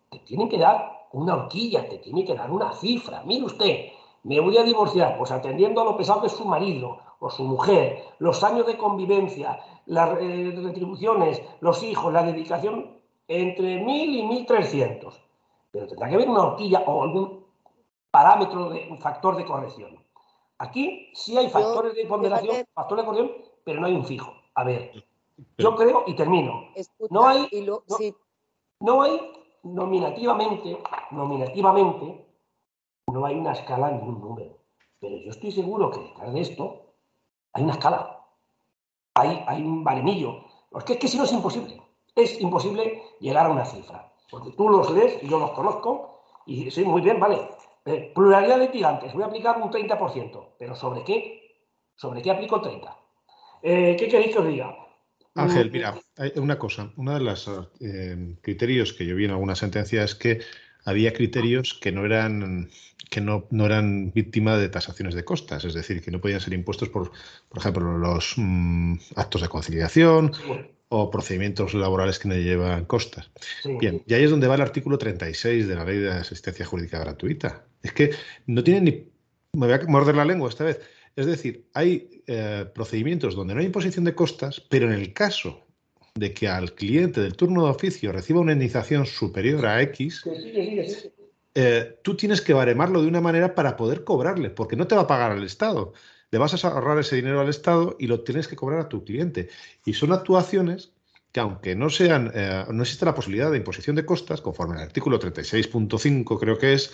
[0.09, 3.21] te tienen que dar una horquilla, te tienen que dar una cifra.
[3.25, 3.91] Mire usted,
[4.23, 7.43] me voy a divorciar, pues atendiendo a lo pesado que es su marido o su
[7.43, 14.21] mujer, los años de convivencia, las eh, retribuciones, los hijos, la dedicación, entre mil y
[14.21, 15.19] mil trescientos.
[15.71, 17.43] Pero tendrá que haber una horquilla o algún
[18.11, 19.99] parámetro, de, un factor de corrección.
[20.59, 23.31] Aquí sí hay factores de ponderación, factores de corrección,
[23.63, 24.31] pero no hay un fijo.
[24.53, 24.91] A ver,
[25.57, 26.67] yo creo, y termino,
[27.09, 27.49] no hay,
[28.81, 29.19] no, hay
[29.63, 30.77] nominativamente,
[31.09, 32.23] nominativamente,
[33.11, 34.59] no hay una escala ni un número.
[34.99, 36.84] Pero yo estoy seguro que detrás de esto
[37.55, 38.19] hay una escala.
[39.13, 40.43] Hay, hay un baremillo.
[40.77, 41.81] Es que, es que si no es imposible.
[42.13, 44.11] Es imposible llegar a una cifra.
[44.29, 47.49] Porque tú los lees y yo los conozco y sí, muy bien, vale.
[47.85, 51.61] Eh, pluralidad de litigantes, voy a aplicar un 30%, pero ¿sobre qué?
[51.95, 52.95] ¿Sobre qué aplico el 30%?
[53.61, 54.75] Eh, ¿Qué queréis que os diga?
[55.35, 57.49] Ángel, mira, hay una cosa, uno de los
[57.79, 60.41] eh, criterios que yo vi en alguna sentencia es que
[60.85, 62.69] había criterios que no eran
[63.09, 66.89] que no, eran víctima de tasaciones de costas, es decir, que no podían ser impuestos
[66.89, 67.11] por,
[67.49, 70.31] por ejemplo, los mm, actos de conciliación,
[70.89, 73.31] o procedimientos laborales que no llevan costas.
[73.79, 76.99] Bien, y ahí es donde va el artículo 36 de la Ley de Asistencia Jurídica
[76.99, 77.65] Gratuita.
[77.81, 78.11] Es que
[78.45, 78.91] no tiene ni...
[79.53, 80.79] Me voy a morder la lengua esta vez.
[81.15, 85.64] Es decir, hay eh, procedimientos donde no hay imposición de costas, pero en el caso
[86.15, 90.23] de que al cliente del turno de oficio reciba una indemnización superior a X,
[91.53, 95.01] eh, tú tienes que baremarlo de una manera para poder cobrarle, porque no te va
[95.01, 95.93] a pagar al Estado.
[96.31, 99.03] Le vas a ahorrar ese dinero al Estado y lo tienes que cobrar a tu
[99.03, 99.49] cliente.
[99.85, 100.94] Y son actuaciones
[101.35, 104.83] que aunque no sean, eh, no existe la posibilidad de imposición de costas, conforme al
[104.83, 106.93] artículo 36.5 creo que es,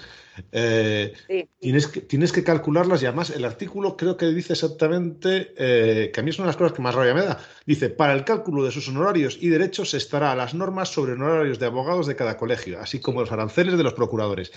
[0.52, 1.14] eh,
[1.60, 6.20] tienes, que, tienes que calcularlas y además el artículo creo que dice exactamente, eh, que
[6.20, 8.24] a mí es una de las cosas que más rabia me da, dice, para el
[8.24, 12.08] cálculo de sus honorarios y derechos se estará a las normas sobre honorarios de abogados
[12.08, 14.52] de cada colegio, así como los aranceles de los procuradores.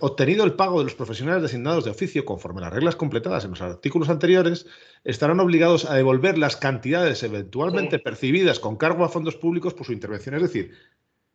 [0.00, 3.50] Obtenido el pago de los profesionales designados de oficio conforme a las reglas completadas en
[3.50, 4.66] los artículos anteriores,
[5.04, 9.92] estarán obligados a devolver las cantidades eventualmente percibidas con cargo a fondos públicos por su
[9.92, 10.34] intervención.
[10.36, 10.72] Es decir,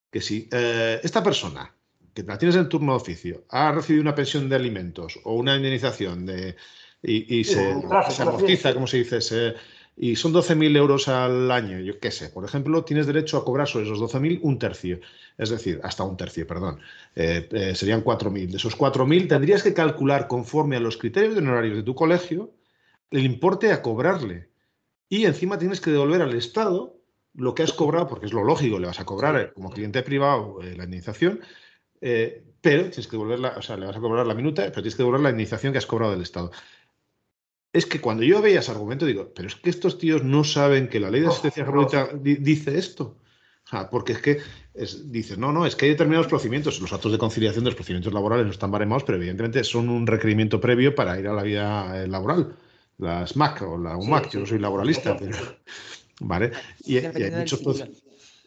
[0.10, 1.76] que si eh, esta persona
[2.16, 5.56] que la tienes en turno de oficio ha recibido una pensión de alimentos o una
[5.56, 6.56] indemnización de,
[7.04, 7.74] y, se,
[8.20, 9.54] amortiza, como se dice, se,
[9.96, 13.68] y son 12.000 euros al año, yo qué sé, por ejemplo, tienes derecho a cobrar
[13.68, 15.00] sobre esos 12.000 un tercio,
[15.38, 16.80] es decir, hasta un tercio, perdón,
[17.16, 18.52] eh, eh, serían 4.000.
[18.52, 22.54] De esos 4.000 tendrías que calcular conforme a los criterios de honorarios de tu colegio
[23.12, 24.50] el importe a cobrarle.
[25.10, 26.98] Y encima tienes que devolver al Estado
[27.34, 30.04] lo que has cobrado, porque es lo lógico, le vas a cobrar eh, como cliente
[30.04, 31.42] privado la indemnización,
[32.00, 35.04] pero tienes que devolverla, o sea, le vas a cobrar la minuta, pero tienes que
[35.04, 36.52] devolver la indemnización que has cobrado del Estado
[37.74, 40.89] es que cuando yo veía ese argumento digo, pero es que estos tíos no saben
[40.89, 43.17] que la ley de asistencia gratuita dice esto.
[43.65, 44.39] O sea, porque es que
[45.05, 48.13] dices, no, no, es que hay determinados procedimientos, los actos de conciliación de los procedimientos
[48.13, 52.03] laborales no están baremados, pero evidentemente son un requerimiento previo para ir a la vida
[52.03, 52.55] eh, laboral.
[52.97, 55.38] Las MAC o la UMAC, yo no soy laboralista, pero.
[56.22, 56.51] ¿Vale?
[56.86, 57.61] Y, hay muchos.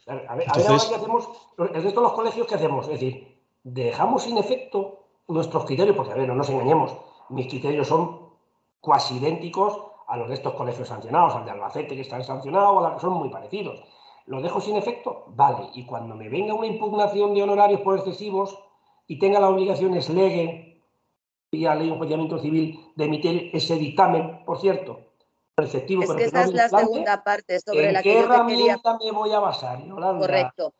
[0.07, 2.87] A ver, ahora qué hacemos, el resto de los colegios, ¿qué hacemos?
[2.87, 3.27] Es decir,
[3.63, 6.93] dejamos sin efecto nuestros criterios, porque a ver, no nos engañemos,
[7.31, 8.24] mis criterios son
[8.85, 12.79] cuasi idénticos a los de estos colegios sancionados, al de Albacete que están sancionados, o
[12.79, 13.83] a los que son muy parecidos.
[14.27, 15.25] ¿Lo dejo sin efecto?
[15.29, 15.71] Vale.
[15.75, 18.59] Y cuando me venga una impugnación de honorarios por excesivos
[19.07, 20.83] y tenga la obligación es legue,
[21.51, 25.01] vía ley de enjuiciamiento civil, de emitir ese dictamen, por cierto,
[25.55, 26.03] preceptivo.
[26.03, 29.41] Es que esa es la segunda parte sobre la que ¿Qué herramienta me voy a
[29.41, 30.75] basar, Correcto.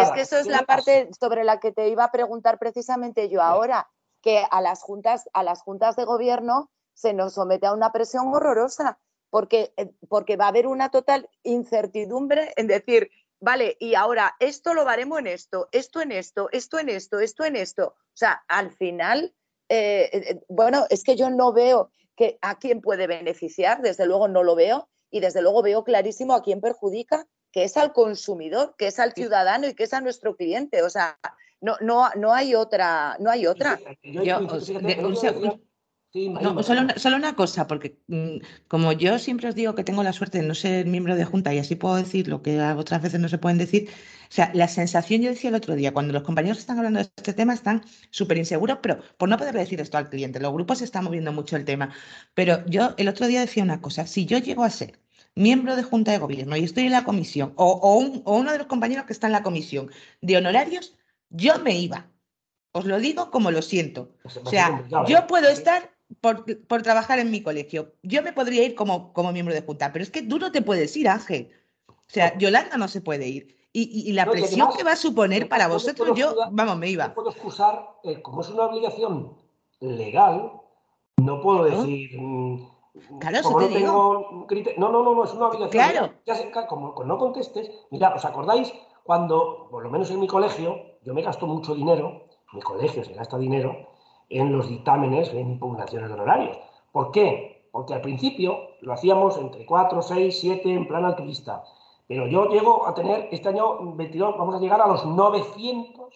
[0.00, 3.40] Es que eso es la parte sobre la que te iba a preguntar precisamente yo
[3.40, 3.88] ahora,
[4.20, 6.70] que a las juntas, a las juntas de gobierno
[7.00, 8.98] se nos somete a una presión horrorosa,
[9.30, 14.74] porque, eh, porque va a haber una total incertidumbre en decir, vale, y ahora esto
[14.74, 17.94] lo haremos en esto, esto en esto, esto en esto, esto en esto.
[17.96, 19.34] O sea, al final,
[19.68, 24.28] eh, eh, bueno, es que yo no veo que a quién puede beneficiar, desde luego
[24.28, 28.74] no lo veo, y desde luego veo clarísimo a quién perjudica, que es al consumidor,
[28.76, 30.82] que es al ciudadano y que es a nuestro cliente.
[30.82, 31.18] O sea,
[31.60, 33.78] no, no, no hay otra, no hay otra.
[36.12, 40.02] No, solo, una, solo una cosa, porque mm, como yo siempre os digo que tengo
[40.02, 43.00] la suerte de no ser miembro de junta y así puedo decir lo que otras
[43.00, 46.12] veces no se pueden decir, o sea, la sensación, yo decía el otro día, cuando
[46.12, 49.80] los compañeros están hablando de este tema están súper inseguros, pero por no poder decir
[49.80, 51.94] esto al cliente, los grupos se están moviendo mucho el tema,
[52.34, 54.98] pero yo el otro día decía una cosa, si yo llego a ser
[55.36, 57.70] miembro de junta de gobierno y estoy en la comisión, o,
[58.24, 60.96] o uno de los compañeros que está en la comisión de honorarios,
[61.28, 62.10] yo me iba.
[62.72, 64.16] Os lo digo como lo siento.
[64.22, 65.24] O sea, yo ¿eh?
[65.26, 65.90] puedo estar
[66.20, 67.92] por, trabajar en mi colegio.
[68.02, 70.62] Yo me podría ir como, como miembro de junta, pero es que tú no te
[70.62, 71.50] puedes ir, Ángel.
[71.86, 73.56] O sea, Yolanda no se puede ir.
[73.72, 77.08] Y, la presión que va a suponer para vosotros, yo, vamos, me iba.
[77.08, 79.36] No puedo excusar, eh, como es una obligación
[79.78, 80.52] legal,
[81.18, 82.20] no puedo decir.
[82.20, 82.66] Mm,
[83.20, 84.46] claro, eso te digo.
[84.76, 85.70] No, no, no, no, es una obligación.
[85.70, 86.14] Claro.
[86.26, 88.72] Ya como, no contestes, mira, ¿os acordáis
[89.04, 93.14] cuando, por lo menos en mi colegio, yo me gasto mucho dinero, mi colegio se
[93.14, 93.88] gasta dinero,
[94.30, 96.58] en los dictámenes en impugnaciones de honorarios.
[96.92, 97.68] ¿Por qué?
[97.72, 101.62] Porque al principio lo hacíamos entre 4, 6, 7 en plan altruista.
[102.06, 106.14] Pero yo llego a tener, este año 22, vamos a llegar a los 900,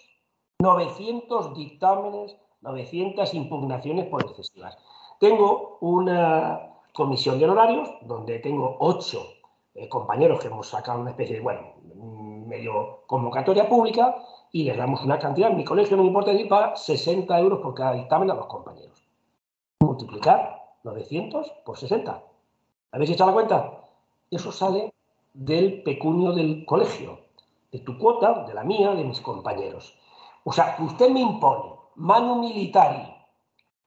[0.58, 4.76] 900 dictámenes, 900 impugnaciones por excesivas.
[5.20, 9.20] Tengo una comisión de honorarios donde tengo 8
[9.74, 11.62] eh, compañeros que hemos sacado una especie de, bueno,
[12.46, 14.16] medio convocatoria pública
[14.54, 15.50] y les damos una cantidad.
[15.50, 18.46] En mi colegio no me importa decir para 60 euros por cada dictamen a los
[18.46, 19.04] compañeros.
[19.80, 22.22] Multiplicar 900 por 60.
[22.92, 23.80] ¿Habéis echado la cuenta?
[24.30, 24.94] Eso sale
[25.32, 27.18] del pecunio del colegio,
[27.72, 29.98] de tu cuota, de la mía, de mis compañeros.
[30.44, 33.26] O sea, usted me impone mano militar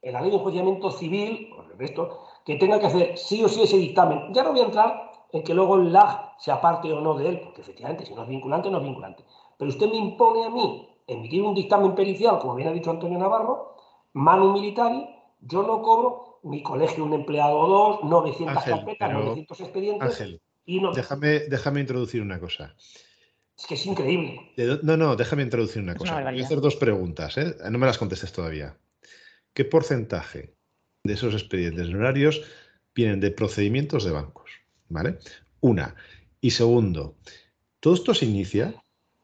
[0.01, 3.47] en la ley de enjuiciamiento civil, o el resto, que tenga que hacer sí o
[3.47, 4.33] sí ese dictamen.
[4.33, 7.29] Ya no voy a entrar en que luego el LAG se aparte o no de
[7.29, 9.23] él, porque efectivamente si no es vinculante, no es vinculante.
[9.57, 13.17] Pero usted me impone a mí emitir un dictamen pericial, como bien ha dicho Antonio
[13.17, 13.75] Navarro,
[14.13, 15.07] manu militari,
[15.41, 20.09] yo no cobro, mi colegio un empleado o dos, 900 carpetas, 900 expedientes.
[20.09, 22.75] Ángel, Y no, Déjame, déjame introducir una cosa.
[23.57, 24.51] es que es increíble.
[24.57, 26.17] ¿De dó- No, no, déjame introducir una Es cosa.
[26.17, 27.55] una Voy a hacer dos preguntas, ¿eh?
[27.71, 28.77] No me las contestes todavía.
[29.53, 30.53] ¿Qué porcentaje
[31.03, 32.41] de esos expedientes horarios
[32.93, 34.51] vienen de procedimientos de bancos?
[34.89, 35.17] ¿Vale?
[35.61, 35.95] Una.
[36.41, 37.15] Y segundo,
[37.79, 38.75] todo esto se inicia,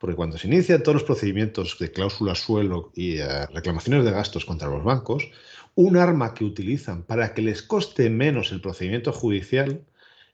[0.04, 4.44] porque cuando se inician todos los procedimientos de cláusula suelo y eh, reclamaciones de gastos
[4.44, 5.32] contra los bancos,
[5.76, 9.80] un arma que utilizan para que les coste menos el procedimiento judicial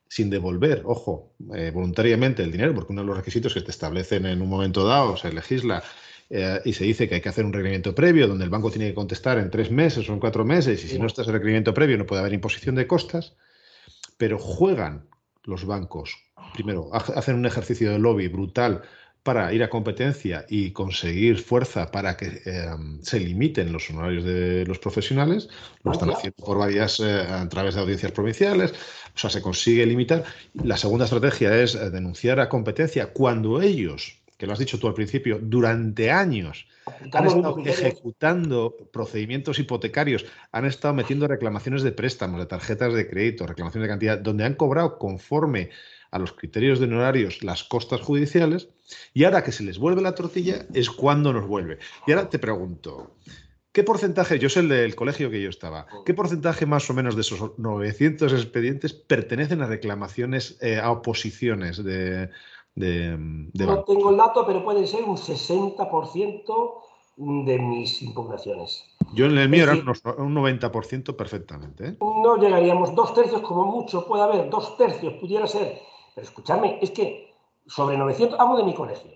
[0.08, 4.26] sin devolver, ojo, eh, voluntariamente el dinero, porque uno de los requisitos que te establecen
[4.26, 5.84] en un momento dado, se legisla
[6.32, 8.88] eh, y se dice que hay que hacer un requerimiento previo donde el banco tiene
[8.88, 11.76] que contestar en tres meses o en cuatro meses y si no está ese requerimiento
[11.76, 13.36] previo no puede haber imposición de costas,
[14.18, 15.06] pero juegan
[15.44, 16.16] los bancos,
[16.56, 18.82] primero, ha- hacen un ejercicio de lobby brutal
[19.24, 22.68] para ir a competencia y conseguir fuerza para que eh,
[23.02, 25.50] se limiten los honorarios de los profesionales.
[25.84, 26.18] Lo están Ajá.
[26.18, 28.74] haciendo por varias, eh, a través de audiencias provinciales.
[29.14, 30.24] O sea, se consigue limitar.
[30.64, 34.88] La segunda estrategia es eh, denunciar a competencia cuando ellos, que lo has dicho tú
[34.88, 36.66] al principio, durante años
[37.14, 43.46] han estado ejecutando procedimientos hipotecarios, han estado metiendo reclamaciones de préstamos, de tarjetas de crédito,
[43.46, 45.70] reclamaciones de cantidad, donde han cobrado conforme
[46.12, 48.70] a los criterios de honorarios las costas judiciales,
[49.14, 51.78] y ahora que se les vuelve la tortilla es cuando nos vuelve.
[52.08, 53.12] Y ahora te pregunto,
[53.72, 57.16] ¿qué porcentaje, yo sé el del colegio que yo estaba, qué porcentaje más o menos
[57.16, 62.30] de esos 900 expedientes pertenecen a reclamaciones, eh, a oposiciones de,
[62.76, 63.16] de,
[63.54, 66.84] de No tengo el dato, pero puede ser un 60%
[67.46, 68.86] de mis impugnaciones.
[69.14, 71.88] Yo en el mío era unos- un 90% perfectamente.
[71.90, 71.98] ¿eh?
[72.00, 75.80] No llegaríamos, dos tercios como mucho, puede haber, dos tercios pudiera ser.
[76.20, 77.34] Pero escuchadme, es que
[77.66, 79.12] sobre 900, hablo de mi colegio.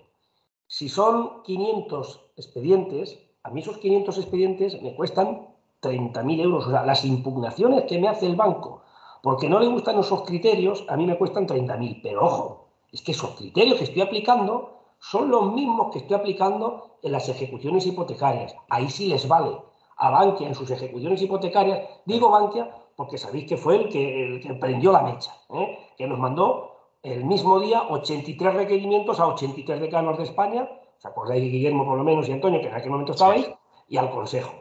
[0.67, 5.49] Si son 500 expedientes, a mí esos 500 expedientes me cuestan
[5.81, 6.67] 30.000 euros.
[6.67, 8.83] O sea, las impugnaciones que me hace el banco,
[9.21, 11.99] porque no le gustan esos criterios, a mí me cuestan 30.000.
[12.01, 16.99] Pero ojo, es que esos criterios que estoy aplicando son los mismos que estoy aplicando
[17.01, 18.55] en las ejecuciones hipotecarias.
[18.69, 19.57] Ahí sí les vale.
[19.97, 24.59] A Bankia en sus ejecuciones hipotecarias, digo Bankia porque sabéis que fue el que, el
[24.59, 25.77] prendió la mecha, ¿eh?
[25.97, 26.72] que nos mandó
[27.03, 32.03] el mismo día 83 requerimientos a 83 decanos de España, ¿os acordáis, Guillermo, por lo
[32.03, 33.51] menos, y Antonio, que en aquel momento estabais?
[33.89, 34.53] Y al Consejo.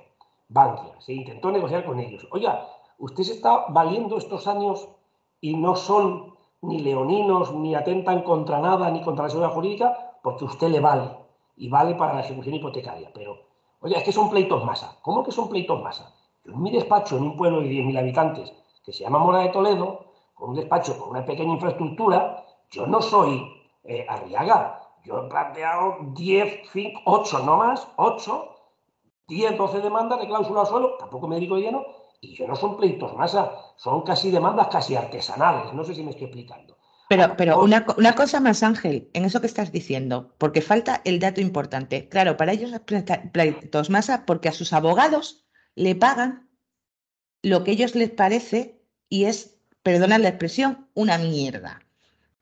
[0.49, 2.26] Bankia, se intentó negociar con ellos.
[2.32, 2.68] Oiga,
[2.99, 4.88] usted se está valiendo estos años
[5.40, 10.45] y no son ni leoninos, ni atentan contra nada, ni contra la seguridad jurídica, porque
[10.45, 11.11] usted le vale,
[11.57, 13.11] y vale para la ejecución hipotecaria.
[13.14, 13.38] Pero,
[13.80, 14.99] oiga, es que son pleitos masa.
[15.03, 16.12] ¿Cómo que son pleitos masa?
[16.45, 18.53] Yo en mi despacho, en un pueblo de 10.000 habitantes,
[18.84, 20.12] que se llama Mora de Toledo,
[20.43, 23.47] con un despacho con una pequeña infraestructura, yo no soy
[23.84, 24.80] eh, Arriaga.
[25.05, 28.57] Yo he planteado 10, 5, 8, no más, 8,
[29.28, 31.84] 10, 12 demandas de cláusula suelo, tampoco me dedico de lleno,
[32.20, 36.11] y yo no son pleitos masa, son casi demandas casi artesanales, no sé si me
[36.11, 36.76] estoy explicando.
[37.09, 37.64] Pero, pero Dos.
[37.64, 42.09] una, una cosa más, Ángel, en eso que estás diciendo, porque falta el dato importante.
[42.09, 46.51] Claro, para ellos es pleitos masa porque a sus abogados le pagan
[47.43, 51.80] lo que ellos les parece y es, perdonad la expresión, una mierda.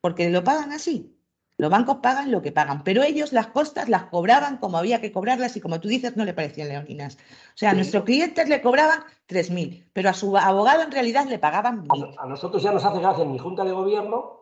[0.01, 1.17] Porque lo pagan así.
[1.59, 5.13] Los bancos pagan lo que pagan, pero ellos las costas las cobraban como había que
[5.13, 7.17] cobrarlas y como tú dices, no le parecían leoninas.
[7.17, 11.39] O sea, a nuestros clientes le cobraban 3.000, pero a su abogado en realidad le
[11.39, 12.17] pagaban 1.000.
[12.19, 14.41] A, a nosotros ya nos hace gracia en mi junta de gobierno.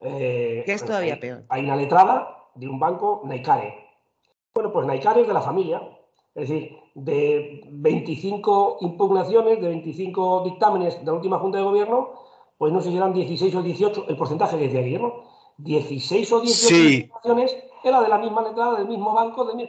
[0.00, 1.44] eh, Que es pues, todavía hay- peor.
[1.48, 3.74] Hay una letrada de un banco, Naicare.
[4.52, 5.80] Bueno, pues Naicare es de la familia.
[6.34, 12.12] Es decir, de 25 impugnaciones, de 25 dictámenes de la última junta de gobierno,
[12.56, 15.24] pues no sé si eran 16 o 18, el porcentaje que decía Guillermo,
[15.58, 16.94] 16 o 18 Sí.
[17.02, 19.68] impugnaciones era de la misma letrada, del mismo banco, del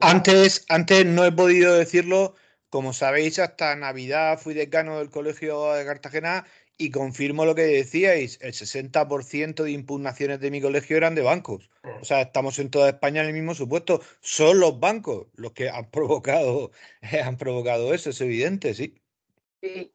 [0.00, 2.34] Antes, antes no he podido decirlo,
[2.68, 6.44] como sabéis, hasta Navidad fui decano del Colegio de Cartagena
[6.76, 11.70] y confirmo lo que decíais, el 60% de impugnaciones de mi colegio eran de bancos.
[12.00, 14.00] O sea, estamos en toda España en el mismo supuesto.
[14.20, 16.72] Son los bancos los que han provocado,
[17.24, 19.00] han provocado eso, es evidente, sí.
[19.62, 19.92] Sí,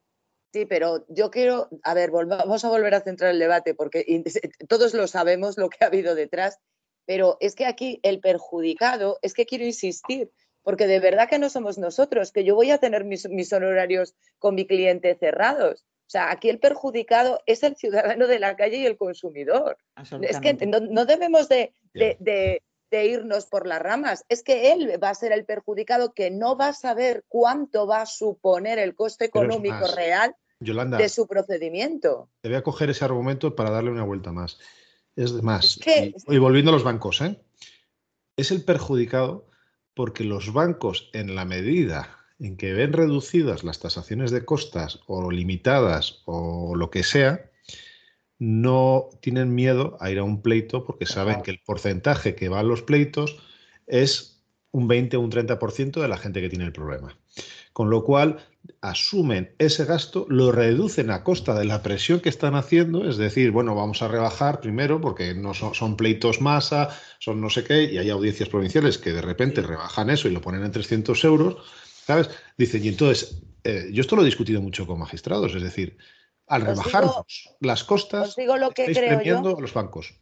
[0.53, 4.05] sí, pero yo quiero, a ver, vamos a volver a centrar el debate porque
[4.67, 6.59] todos lo sabemos lo que ha habido detrás,
[7.05, 10.32] pero es que aquí el perjudicado, es que quiero insistir,
[10.63, 14.15] porque de verdad que no somos nosotros, que yo voy a tener mis, mis honorarios
[14.38, 15.86] con mi cliente cerrados.
[16.10, 19.78] O sea, aquí el perjudicado es el ciudadano de la calle y el consumidor.
[20.24, 22.18] Es que no, no debemos de, de- Bien.
[22.20, 24.26] de- de irnos por las ramas.
[24.28, 28.01] Es que él va a ser el perjudicado que no va a saber cuánto va
[28.01, 32.32] a suponer el coste económico real Yolanda, de su procedimiento.
[32.41, 34.57] te voy a coger ese argumento para darle una vuelta más.
[35.16, 37.39] Es más, Es que- y, y volviendo a los bancos, ¿eh?
[38.36, 39.45] es el perjudicado
[39.93, 45.31] porque los bancos, en la medida en que ven reducidas las tasaciones de costas o
[45.31, 47.49] limitadas o lo que sea,
[48.39, 52.59] no tienen miedo a ir a un pleito porque saben que el porcentaje que va
[52.59, 53.37] a los pleitos
[53.85, 57.17] es un 20 o un 30% de la gente que tiene el problema.
[57.73, 58.39] Con lo cual,
[58.81, 63.51] asumen ese gasto, lo reducen a costa de la presión que están haciendo, es decir,
[63.51, 67.97] bueno, vamos a rebajar primero porque no son, pleitos masa, son no sé qué, y
[67.97, 71.57] hay audiencias provinciales que de repente rebajan eso y lo ponen en 300 euros,
[72.10, 72.32] ¿sabes?
[72.57, 75.95] Dicen, y entonces, eh, yo esto lo he discutido mucho con magistrados, es decir,
[76.47, 77.05] al rebajar
[77.60, 80.20] las costas, lo que estáis premiando a los bancos.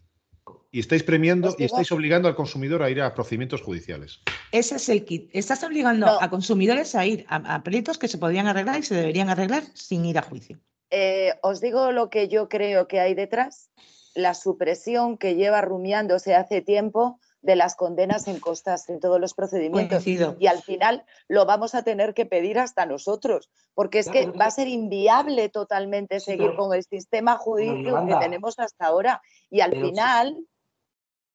[0.70, 4.20] Y estáis premiando y estáis obligando al consumidor a ir a procedimientos judiciales.
[4.52, 5.30] Ese es el kit.
[5.32, 9.30] Estás obligando a consumidores a ir a, pleitos que se podrían arreglar y se deberían
[9.30, 10.60] arreglar sin ir a juicio.
[10.90, 13.72] Eh, os digo lo que yo creo que hay detrás.
[14.14, 19.34] La supresión que lleva rumiándose hace tiempo de las condenas en costas en todos los
[19.34, 20.06] procedimientos.
[20.06, 24.45] Y al final lo vamos a tener que pedir hasta nosotros, porque es que va
[24.45, 29.22] a ser inviable totalmente seguir con el sistema jurídico que tenemos hasta ahora.
[29.50, 30.38] Y al final...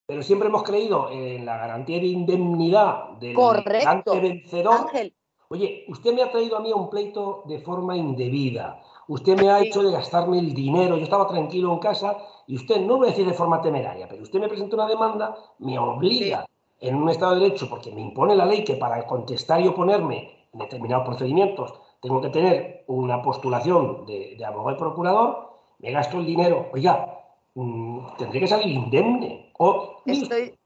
[0.04, 4.20] pero siempre hemos creído en la garantía de indemnidad del Correcto.
[4.20, 4.80] vencedor.
[4.82, 5.16] Ángel.
[5.48, 8.82] Oye, usted me ha traído a mí a un pleito de forma indebida.
[9.08, 10.96] Usted me ha hecho de gastarme el dinero.
[10.96, 14.22] Yo estaba tranquilo en casa y usted, no voy a decir de forma temeraria, pero
[14.22, 16.46] usted me presenta una demanda, me obliga
[16.80, 20.48] en un Estado de Derecho, porque me impone la ley que para contestar y oponerme
[20.52, 26.26] en determinados procedimientos tengo que tener una postulación de, abogado y procurador, me gasto el
[26.26, 27.20] dinero, oiga,
[27.54, 29.52] mmm, tendré que salir indemne.
[29.58, 30.02] O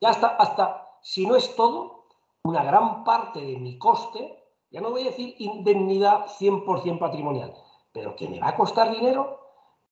[0.00, 2.06] ya está, hasta, si no es todo,
[2.44, 7.52] una gran parte de mi coste, ya no voy a decir indemnidad 100% patrimonial,
[7.96, 9.40] pero que me va a costar dinero,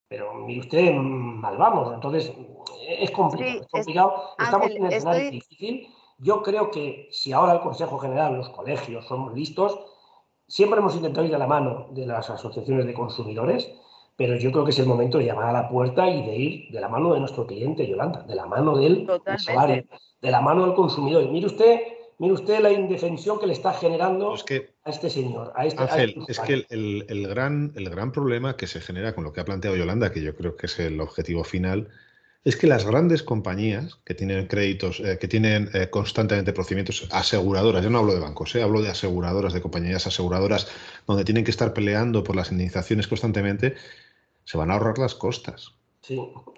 [0.07, 1.95] pero mire usted, mal vamos.
[1.95, 2.31] Entonces,
[2.87, 3.63] es complicado.
[3.63, 4.23] es complicado.
[4.39, 5.89] Estamos en un escenario difícil.
[6.19, 9.81] Yo creo que si ahora el Consejo General, los colegios somos listos,
[10.47, 13.73] siempre hemos intentado ir de la mano de las asociaciones de consumidores,
[14.17, 16.71] pero yo creo que es el momento de llamar a la puerta y de ir
[16.73, 19.85] de la mano de nuestro cliente, Yolanda, de la mano del usuario,
[20.21, 21.27] de la mano del consumidor.
[21.31, 21.81] mire usted
[22.19, 25.53] Mire usted la indefensión que le está generando a este señor.
[25.57, 29.25] A este, Ángel, este es que el, gran, el gran problema que se genera con
[29.25, 31.89] lo que ha planteado Yolanda, que yo creo que es el objetivo final,
[32.45, 37.83] es que las grandes compañías que tienen créditos, eh, que tienen eh, constantemente procedimientos aseguradoras,
[37.83, 40.69] yo no hablo de bancos, eh, hablo de aseguradoras, de compañías aseguradoras,
[41.07, 43.75] donde tienen que estar peleando por las indemnizaciones constantemente,
[44.45, 45.73] se van a ahorrar las costas.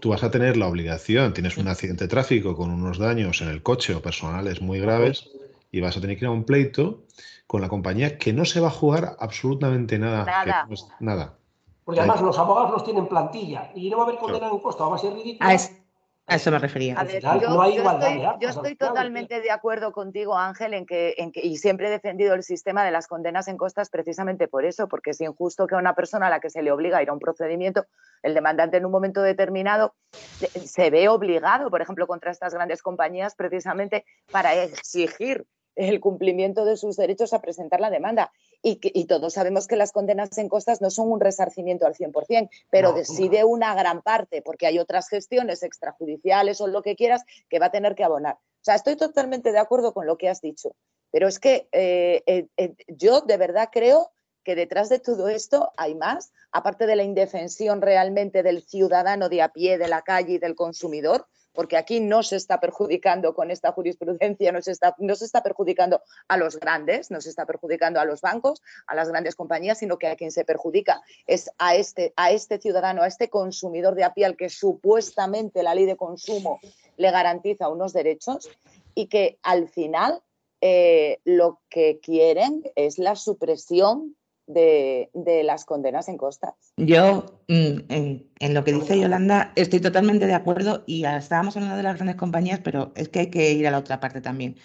[0.01, 3.49] Tú vas a tener la obligación, tienes un accidente de tráfico con unos daños en
[3.49, 5.31] el coche o personales muy graves,
[5.77, 7.05] y vas a tener que ir a un pleito
[7.47, 10.25] con la compañía que no se va a jugar absolutamente nada.
[10.25, 10.69] Nada.
[11.01, 11.39] nada.
[11.85, 14.89] Porque además los abogados los tienen plantilla y no va a haber condena en costo,
[14.89, 15.49] va a ser ridículo.
[15.49, 16.97] A, eso me refería.
[17.05, 21.87] yo, estoy, yo estoy totalmente de acuerdo contigo, Ángel, en que, en que, y siempre
[21.87, 25.69] he defendido el sistema de las condenas en costas precisamente por eso, porque es injusto
[25.69, 27.87] que a una persona a la que se le obliga a ir a un procedimiento,
[28.25, 33.37] el demandante en un momento determinado se ve obligado, por ejemplo, contra estas grandes compañías,
[33.37, 35.47] precisamente para exigir
[35.77, 38.33] el cumplimiento de sus derechos a presentar la demanda.
[38.63, 42.49] Y, y, todos sabemos que las condenas en costas no son un resarcimiento al 100%,
[42.71, 47.23] pero sí de una gran parte, porque hay otras gestiones extrajudiciales o lo que quieras
[47.49, 48.35] que va a tener que abonar.
[48.35, 50.75] O sea, estoy totalmente de acuerdo con lo que has dicho,
[51.13, 54.11] pero es que eh, eh, eh, yo de verdad creo
[54.43, 59.43] que detrás de todo esto hay más, aparte de la indefensión realmente del ciudadano de
[59.43, 61.27] a pie, de la calle y del consumidor,
[61.57, 65.43] porque aquí no se está perjudicando con esta jurisprudencia, no se está, no se está
[65.43, 69.79] perjudicando a los grandes, no se está perjudicando a los bancos, a las grandes compañías,
[69.79, 73.95] sino que a quien se perjudica es a este, a este ciudadano, a este consumidor
[73.95, 76.61] de a pie al que supuestamente la ley de consumo
[76.97, 78.49] le garantiza unos derechos
[78.95, 80.23] y que al final
[80.61, 84.17] eh, lo que quieren es la supresión
[84.47, 85.11] de,
[85.45, 86.55] las condenas en costas.
[86.77, 91.83] Yo, mm, en, lo que dice Yolanda, estoy totalmente de acuerdo y estábamos hablando de
[91.83, 94.57] las grandes compañías, pero es que hay que ir a la otra parte también.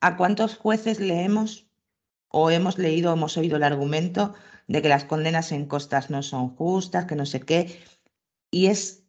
[0.00, 1.68] ¿A cuántos jueces leemos
[2.28, 4.34] o hemos leído o hemos oído el argumento
[4.66, 7.80] de que las condenas en costas no son justas, que no sé qué?
[8.50, 9.07] Y es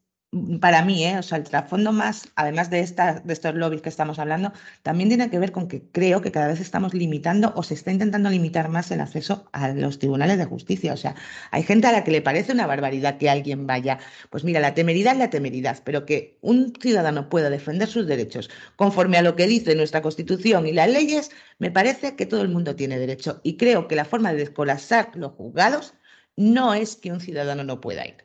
[0.62, 1.18] para mí, ¿eh?
[1.18, 4.54] o sea, el trasfondo más, además de, de estos lobbies que estamos hablando,
[4.84, 7.92] también tiene que ver con que creo que cada vez estamos limitando o se está
[7.92, 10.94] intentando limitar más el acceso a los tribunales de justicia.
[10.94, 11.16] O sea,
[11.50, 13.98] hay gente a la que le parece una barbaridad que alguien vaya,
[14.30, 18.52] pues mira, la temeridad es la temeridad, pero que un ciudadano pueda defender sus derechos
[18.76, 22.50] conforme a lo que dice nuestra Constitución y las leyes, me parece que todo el
[22.50, 23.42] mundo tiene derecho.
[23.44, 25.96] Y creo que la forma de descolapsar los juzgados
[26.36, 28.18] no es que un ciudadano no pueda ir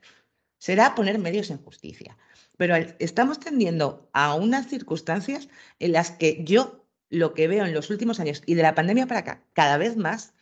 [0.65, 2.17] será poner medios en justicia.
[2.57, 5.49] Pero estamos tendiendo a unas circunstancias
[5.79, 9.07] en las que yo lo que veo en los últimos años y de la pandemia
[9.07, 10.33] para acá, cada vez más,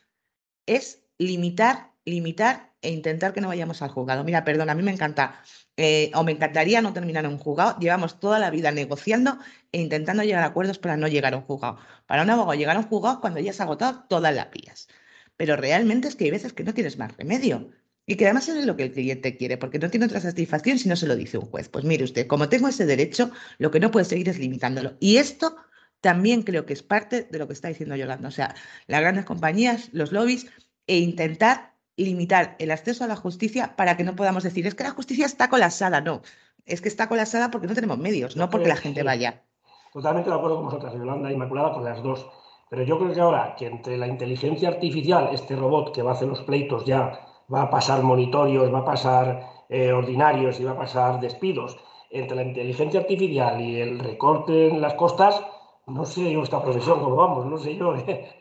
[0.66, 4.24] es limitar limitar e intentar que no vayamos al juzgado.
[4.24, 5.42] Mira, perdón, a mí me encanta,
[5.76, 7.78] eh, o me encantaría no terminar en un juzgado.
[7.78, 9.38] Llevamos toda la vida negociando
[9.70, 11.78] e intentando llegar a acuerdos para no llegar a un juzgado.
[12.06, 14.88] Para un abogado llegar a un juzgado cuando ya has agotado todas las vías.
[15.36, 17.70] Pero realmente es que hay veces que no tienes más remedio.
[18.06, 20.88] Y que además es lo que el cliente quiere, porque no tiene otra satisfacción si
[20.88, 21.68] no se lo dice un juez.
[21.68, 24.94] Pues mire usted, como tengo ese derecho, lo que no puede seguir es limitándolo.
[24.98, 25.56] Y esto
[26.00, 28.28] también creo que es parte de lo que está diciendo Yolanda.
[28.28, 28.54] O sea,
[28.88, 30.46] las grandes compañías, los lobbies,
[30.88, 34.82] e intentar limitar el acceso a la justicia para que no podamos decir, es que
[34.82, 36.00] la justicia está colapsada.
[36.00, 36.22] No,
[36.66, 39.44] es que está colapsada porque no tenemos medios, no porque la gente vaya.
[39.92, 42.26] Totalmente de acuerdo con vosotras, Yolanda Inmaculada, con las dos.
[42.68, 46.14] Pero yo creo que ahora que entre la inteligencia artificial, este robot que va a
[46.14, 50.72] hacer los pleitos ya va a pasar monitorios, va a pasar eh, ordinarios y va
[50.72, 51.78] a pasar despidos,
[52.10, 55.42] entre la inteligencia artificial y el recorte en las costas,
[55.86, 58.40] no sé yo esta profesión cómo vamos, no sé yo, eh,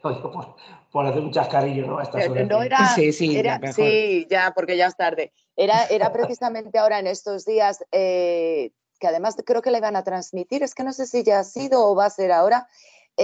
[0.92, 2.00] por, hacer un chascarillo, ¿no?
[2.00, 2.48] A estas horas.
[2.48, 5.32] No era, sí, sí, era, sí, ya, porque ya es tarde.
[5.56, 10.04] Era, era precisamente ahora en estos días, eh, que además creo que le iban a
[10.04, 12.68] transmitir, es que no sé si ya ha sido o va a ser ahora,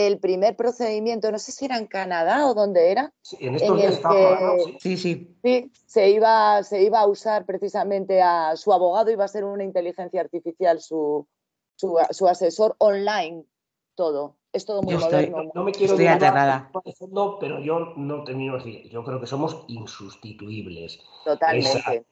[0.05, 3.11] el primer procedimiento, no sé si era en Canadá o dónde era.
[3.21, 4.95] Sí, en estos días estaba sí.
[4.95, 4.97] sí,
[5.41, 5.71] sí.
[5.87, 10.21] se iba, se iba a usar precisamente a su abogado, iba a ser una inteligencia
[10.21, 11.27] artificial su,
[11.75, 13.43] su, su asesor online
[13.95, 14.37] todo.
[14.53, 15.51] Es todo muy moderno.
[15.53, 16.71] no, me quiero estoy aterrada.
[17.39, 21.01] pero yo no termino de decir, yo creo que somos insustituibles.
[21.25, 22.05] Totalmente.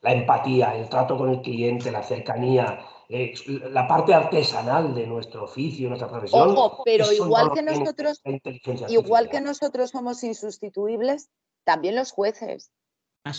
[0.00, 3.32] la empatía, el trato con el cliente, la cercanía, eh,
[3.70, 6.50] la parte artesanal de nuestro oficio, nuestra profesión.
[6.50, 8.20] Ojo, pero igual que nosotros,
[8.88, 11.30] igual que nosotros somos insustituibles,
[11.64, 12.70] también los jueces.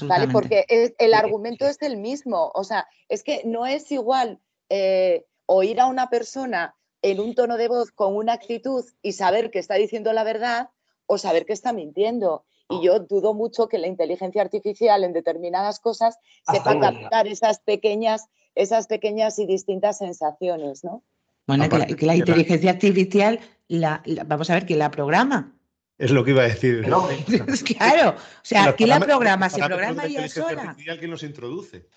[0.03, 0.27] ¿Vale?
[0.27, 0.65] Porque
[0.97, 2.51] el, argumento es el mismo.
[2.53, 4.39] O sea, es que no es igual
[4.69, 9.51] eh, oír a una persona en un tono de voz con una actitud y saber
[9.51, 10.69] que está diciendo la verdad
[11.05, 12.45] o saber que está mintiendo.
[12.69, 16.19] Y yo dudo mucho que la inteligencia artificial en determinadas cosas
[16.51, 21.03] sepa captar esas pequeñas, esas pequeñas y distintas sensaciones, ¿no?
[21.47, 25.55] Bueno, que la, inteligencia artificial, la, vamos a ver, ¿quién la programa?
[25.97, 26.83] Es lo que iba a decir.
[27.77, 29.49] claro, o sea, ¿quién la programa?
[29.49, 30.75] ¿Se programa ella sola?
[30.77, 31.87] ¿Quién los introduce?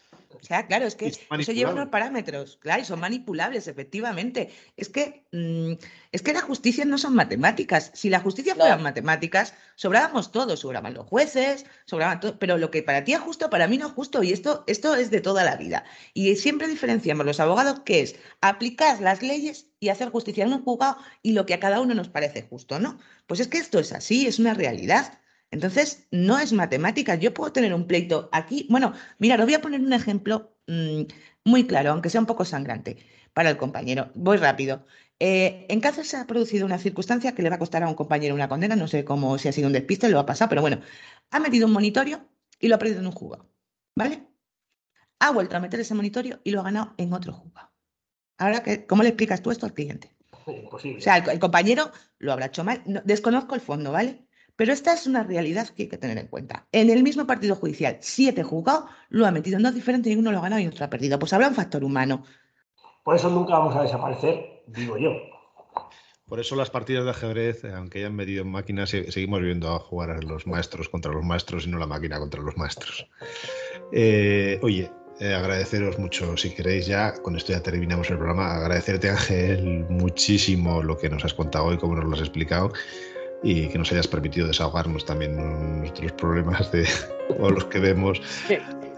[0.41, 4.51] O sea, claro, es que eso lleva unos parámetros, claro, y son manipulables, efectivamente.
[4.77, 5.73] Es que, mm,
[6.13, 7.91] es que las justicias no son matemáticas.
[7.95, 12.83] Si la justicia fuera matemáticas, sobrábamos todos, sobraban los jueces, sobraban todo, pero lo que
[12.83, 15.45] para ti es justo, para mí no es justo, y esto, esto es de toda
[15.45, 15.85] la vida.
[16.15, 20.63] Y siempre diferenciamos los abogados que es aplicar las leyes y hacer justicia en un
[20.63, 22.99] juzgado y lo que a cada uno nos parece justo, ¿no?
[23.27, 25.19] Pues es que esto es así, es una realidad.
[25.53, 27.15] Entonces, no es matemática.
[27.15, 28.67] Yo puedo tener un pleito aquí.
[28.71, 31.03] Bueno, mira, lo voy a poner un ejemplo mm,
[31.45, 32.97] muy claro, aunque sea un poco sangrante
[33.35, 34.11] para el compañero.
[34.15, 34.85] Voy rápido.
[35.21, 37.95] Eh, en Cáceres se ha producido una circunstancia que le va a costar a un
[37.95, 38.77] compañero una condena.
[38.77, 40.81] No sé cómo si ha sido un despiste, lo ha pasado, pero bueno,
[41.31, 42.27] ha metido un monitorio
[42.59, 43.47] y lo ha perdido en un jugo.
[43.95, 44.27] ¿Vale?
[45.21, 47.61] Ha vuelto a meter ese monitorio y lo ha ganado en otro jugo.
[48.39, 50.17] Ahora, ¿cómo le explicas tú esto al cliente?
[50.47, 50.99] Imposible.
[50.99, 52.83] O sea, el, compañero lo habrá hecho mal.
[53.05, 54.27] desconozco el fondo, ¿vale?
[54.57, 56.67] Pero esta es una realidad que hay que tener en cuenta.
[56.73, 60.31] En el mismo partido judicial, siete juzgados lo ha metido en dos diferentes y uno
[60.31, 61.19] lo ha ganado y otro ha perdido.
[61.19, 62.25] Pues habrá un factor humano.
[63.03, 65.11] Por eso nunca vamos a desaparecer, digo yo.
[66.27, 69.79] Por eso las partidas de ajedrez, eh, aunque hayan metido en máquinas, seguimos viendo a
[69.79, 73.07] jugar a los maestros contra los maestros y no la máquina contra los maestros.
[73.93, 74.91] Eh, oye,
[75.21, 80.83] eh, agradeceros mucho, si queréis ya, con esto ya terminamos el programa, agradecerte Ángel muchísimo
[80.83, 82.73] lo que nos has contado hoy, cómo nos lo has explicado
[83.43, 85.37] y que nos hayas permitido desahogarnos también
[85.81, 86.87] nuestros problemas de,
[87.39, 88.21] o los que vemos.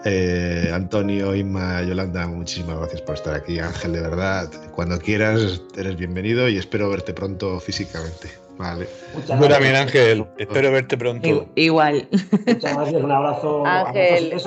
[0.05, 3.59] Eh, Antonio, Inma, Yolanda, muchísimas gracias por estar aquí.
[3.59, 8.44] Ángel, de verdad, cuando quieras, eres bienvenido y espero verte pronto físicamente.
[8.59, 8.89] Vale.
[9.27, 10.27] Yo también, Ángel.
[10.39, 11.47] Espero verte pronto.
[11.55, 12.09] Igual.
[12.47, 13.67] Muchas gracias, un abrazo.
[13.67, 14.47] Ángel, eres...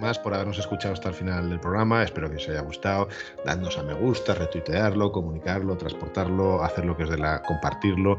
[0.00, 2.02] Más por habernos escuchado hasta el final del programa.
[2.02, 3.08] Espero que os haya gustado.
[3.44, 7.42] Dadnos a me gusta, retuitearlo, comunicarlo, transportarlo, hacer lo que es de la.
[7.42, 8.18] compartirlo.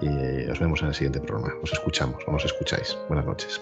[0.00, 1.54] Y os vemos en el siguiente programa.
[1.62, 2.96] Os escuchamos o nos escucháis.
[3.08, 3.60] Buenas noches.